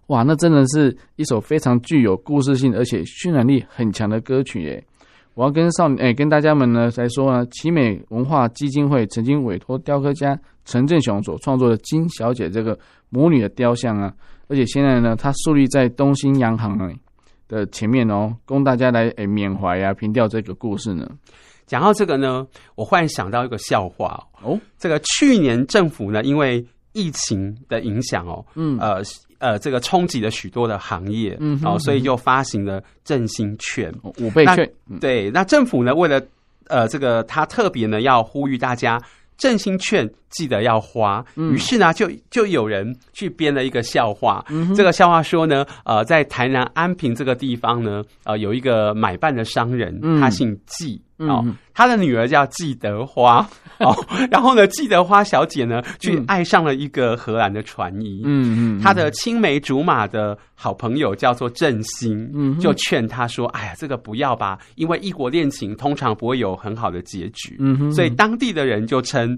[0.07, 4.83] 哇，那真的是一首非常具有故事性，而且渲染力很强的歌曲耶！
[5.35, 10.41] 我要跟少年，哎，跟大家们呢来说呢，奇美文化基金会曾经委托雕刻家。
[10.65, 12.79] 陈振雄所创作的金小姐这个
[13.11, 14.11] 母女的雕像啊，
[14.49, 16.79] 而且现在呢，它树立在东兴洋行，
[17.47, 21.07] 的前面哦，供大家来诶缅怀啊，凭吊这个故事呢。
[21.69, 22.45] 讲到这个呢，
[22.75, 24.59] 我忽然想到一个笑话哦。
[24.77, 29.01] 这个去年政府呢，因为疫情的影响哦，嗯，呃
[29.39, 34.69] 呃，这个冲击了许多的行业，嗯，哦，所以就发行了振兴券，五倍券。
[35.01, 36.21] 对，那政府呢，为了
[36.67, 39.01] 呃这个，他特别呢要呼吁大家。
[39.37, 44.45] 振兴券记得要花，于是呢，就就有人去编了一个笑话。
[44.49, 51.01] 嗯、这个笑话说呢，呃，在台南安平这个地方呢，呃，有一个买办的商人，他姓纪。
[51.19, 53.45] 哦，他的女儿叫纪德花。
[53.81, 53.93] 哦，
[54.31, 69.37] 然后呢，纪德花小姐呢，去爱上了一个荷兰的船医，嗯嗯，他的青梅竹马的好朋友叫做振兴，嗯，就劝他说：“哎呀，这个不要吧，因为异国恋情通常不会有很好的结局。”嗯，所以当地的人就称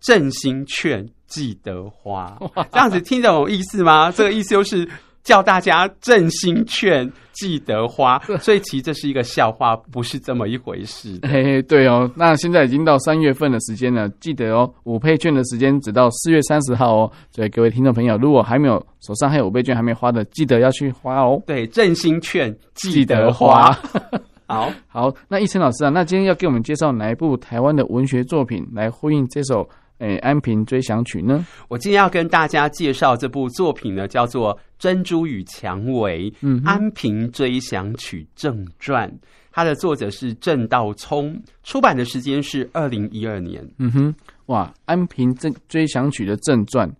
[0.00, 2.36] 振兴券记得花，
[2.72, 4.10] 这样子听懂意思吗？
[4.16, 4.88] 这个意思就是。
[5.22, 11.18] 叫大家振兴券记得花， 所以其实这是一个笑话，不是这么一回事。
[11.24, 17.12] 嘿嘿，对哦，那现在已经到三月份的时间了，记得哦，五倍券的时间只到四月三十号哦。
[17.30, 21.40] 所以各位听众朋友，如果还没有手上还有五倍券还没花的，记得要去花哦。
[21.46, 23.78] 对，振兴券记得花。
[24.46, 29.68] 好好，那奕成老师啊，那今天要给我们介绍哪一部台湾的文学作品来呼应这首？
[30.00, 31.46] 诶，《安平追想曲》呢？
[31.68, 36.30] 我今天要跟大家介绍这部作品呢，叫做《珍珠与蔷薇》。
[36.40, 39.08] 嗯，《安平追想曲正传》，
[39.52, 43.62] 它的作者是郑道聪，出版的时间是二零一二年。
[43.78, 44.14] 嗯哼，
[44.46, 46.90] 哇，《安平正追想曲》的正传，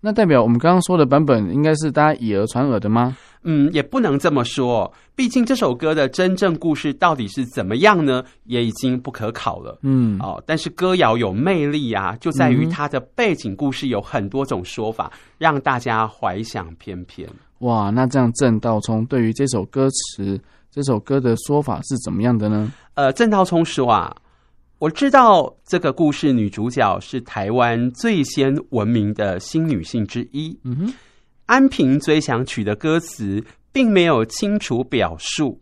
[0.00, 3.16] 那代表我们刚刚说的版本应该是大家以讹传讹的吗？
[3.50, 4.92] 嗯，也不能这么说。
[5.16, 8.22] 毕竟这首歌的真正故事到底是怎么样呢？
[8.44, 9.78] 也已经不可考了。
[9.82, 17.26] 嗯，哦，但是歌谣有魅力啊，就在于它的背景故事有很多种说法，让大家怀想翩翩。
[17.60, 20.38] 哇，那这样郑道聪对于这首歌词、
[20.70, 22.70] 这首歌的说法是怎么样的呢？
[22.92, 24.14] 呃，郑道聪说啊，
[24.78, 30.54] 我知道这个故事女主角是台湾最先闻名的新女性之一。
[30.64, 30.86] 嗯哼。
[31.48, 33.42] 《安平追想曲》的歌词
[33.72, 35.58] 并没有清楚表述，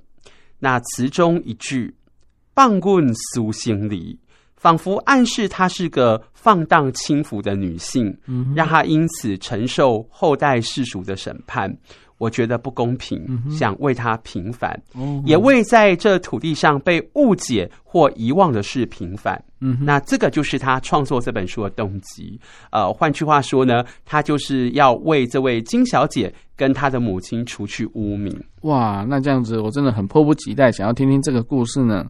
[0.59, 1.95] 那词中一句
[2.53, 4.19] “棒棍苏心里”，
[4.57, 8.19] 仿佛暗示她是个放荡轻浮的女性，
[8.53, 11.73] 让她因此承受后代世俗的审判。
[12.19, 19.43] 我觉得不公平，嗯、想为他平反，哦、也为在这土地上被误解或遗忘的事平反。
[19.61, 22.39] 嗯，那这个就是他创作这本书的动机。
[22.71, 28.35] 呃，换句话说呢，他就是要为这位金小姐跟她的母亲除去污名。
[28.63, 32.07] 哇，那这样子我真的很迫不及待，想要听听这个故事呢。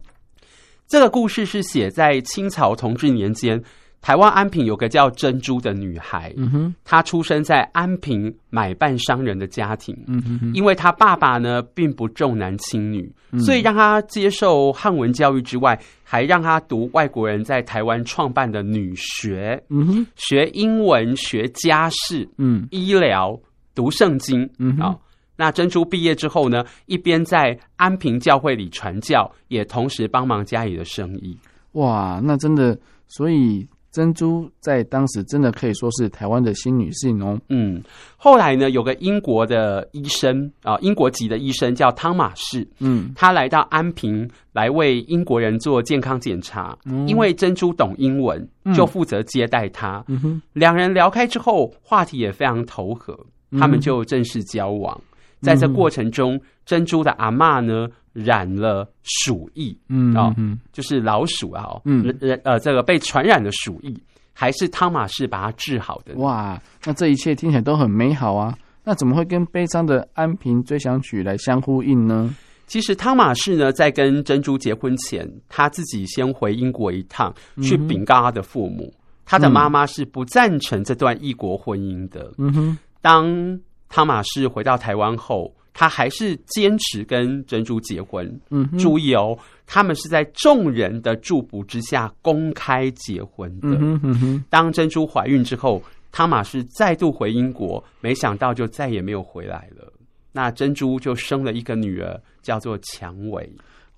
[0.87, 3.61] 这个故事是写在清朝同治年间。
[3.99, 23.37] 台湾安平有个叫珍珠的女孩，嗯哼，她出生在安平买办商人的家庭，嗯哼，因为她爸爸呢并不重男轻女，嗯，所以让她接受汉文教育之外，还让她读外国人在台湾创办的女学，嗯哼，学英文、学家事，嗯，医疗、
[23.75, 25.01] 读圣经，嗯，好，
[25.35, 31.37] 那珍珠毕业之后呢，一边在安平教会里传教，也同时帮忙家里的生意。
[31.73, 33.67] 哇，那真的，所以。
[33.97, 37.35] 珍珠在当时真的可以说是台湾的新女性哦。
[37.49, 37.81] 嗯，
[38.15, 42.67] 后来呢，有个英国的医生啊，英国籍的医生叫汤马士。
[42.77, 46.77] 嗯，他来到安平来为英国人做健康检查。
[46.85, 50.03] 嗯，因为珍珠懂英文，就负责接待他。
[50.07, 53.17] 嗯哼，两人聊开之后，话题也非常投合，
[53.59, 55.01] 他们就正式交往。
[55.41, 60.35] 在这过程中，珍珠的阿嬷呢，染了鼠疫，嗯，哦，
[60.71, 62.03] 就是老鼠啊，嗯，
[62.43, 63.95] 呃，这个被传染的鼠疫，
[64.33, 66.15] 还是汤马士把它治好的。
[66.15, 72.33] 哇，那这一切听起来都很美好啊，那怎么会跟悲伤的《安平追想曲》来相呼应呢？
[72.65, 82.33] 其实汤马士呢，在跟珍珠结婚前，他自己先回英国一趟，去禀告他的父母，嗯、他的妈妈是不赞成这段异国婚姻的。
[82.37, 83.57] 嗯哼，当
[83.89, 85.53] 汤马士回到台湾后。
[85.79, 88.27] 他还是坚持跟珍珠结婚。
[88.49, 93.77] 嗯，注意哦，他们是在众人的祝福之下公开结婚的。
[93.79, 95.79] 嗯哼，当珍珠怀孕之后，
[96.11, 99.93] 汤马士再度回英国，没想到就再也没有回来了。
[100.31, 103.47] 那珍珠就生了一个女儿，叫做蔷薇。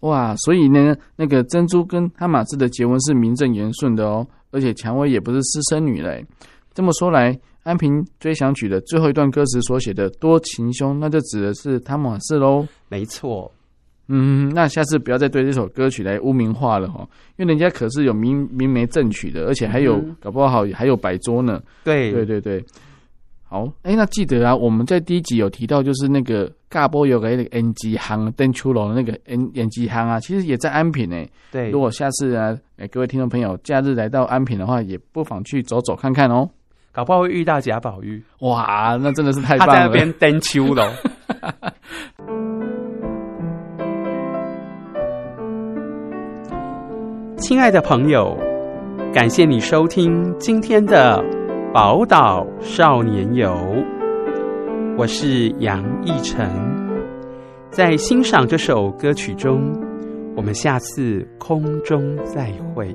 [0.02, 6.26] 哇，所以呢，那个珍珠跟汤马士的结婚是名正言顺的哦，而且蔷薇也不是私生女嘞。
[6.74, 7.34] 这么说来。
[7.70, 12.68] 《安平追想曲》的最后一段歌词所写的“多情兄”，那就指的是汤马士喽。
[12.88, 13.52] 没错，
[14.08, 17.08] 嗯，那下次不要再对这首歌曲来污名化了哈，
[17.38, 21.62] 因为人家可是有明明媒正娶的，而且还有、嗯、搞不好还有摆桌呢。
[21.84, 22.66] 对，对对对。
[23.44, 31.28] 好，哎、欸，那记得啊，我们在第一集有提到，就是那个嘎波有个那个 N G 行登出楼的那个 N N G 行啊，其实也在安平诶。
[31.52, 36.48] 对，如果下次啊，哎，各位听众朋友，假日来到安平的话，也不妨去走走看看哦，
[36.92, 38.24] 搞不好会遇到贾宝玉。
[38.40, 39.74] 哇，那真的是太棒了！
[39.74, 40.84] 他在那边登秋楼。
[47.38, 48.38] 亲爱的朋友，
[49.14, 51.24] 感谢你收听今天的。
[51.72, 53.56] 宝岛少年游，
[54.98, 56.50] 我是杨逸晨。
[57.70, 59.72] 在欣赏这首歌曲中，
[60.36, 62.92] 我们下次空中再会。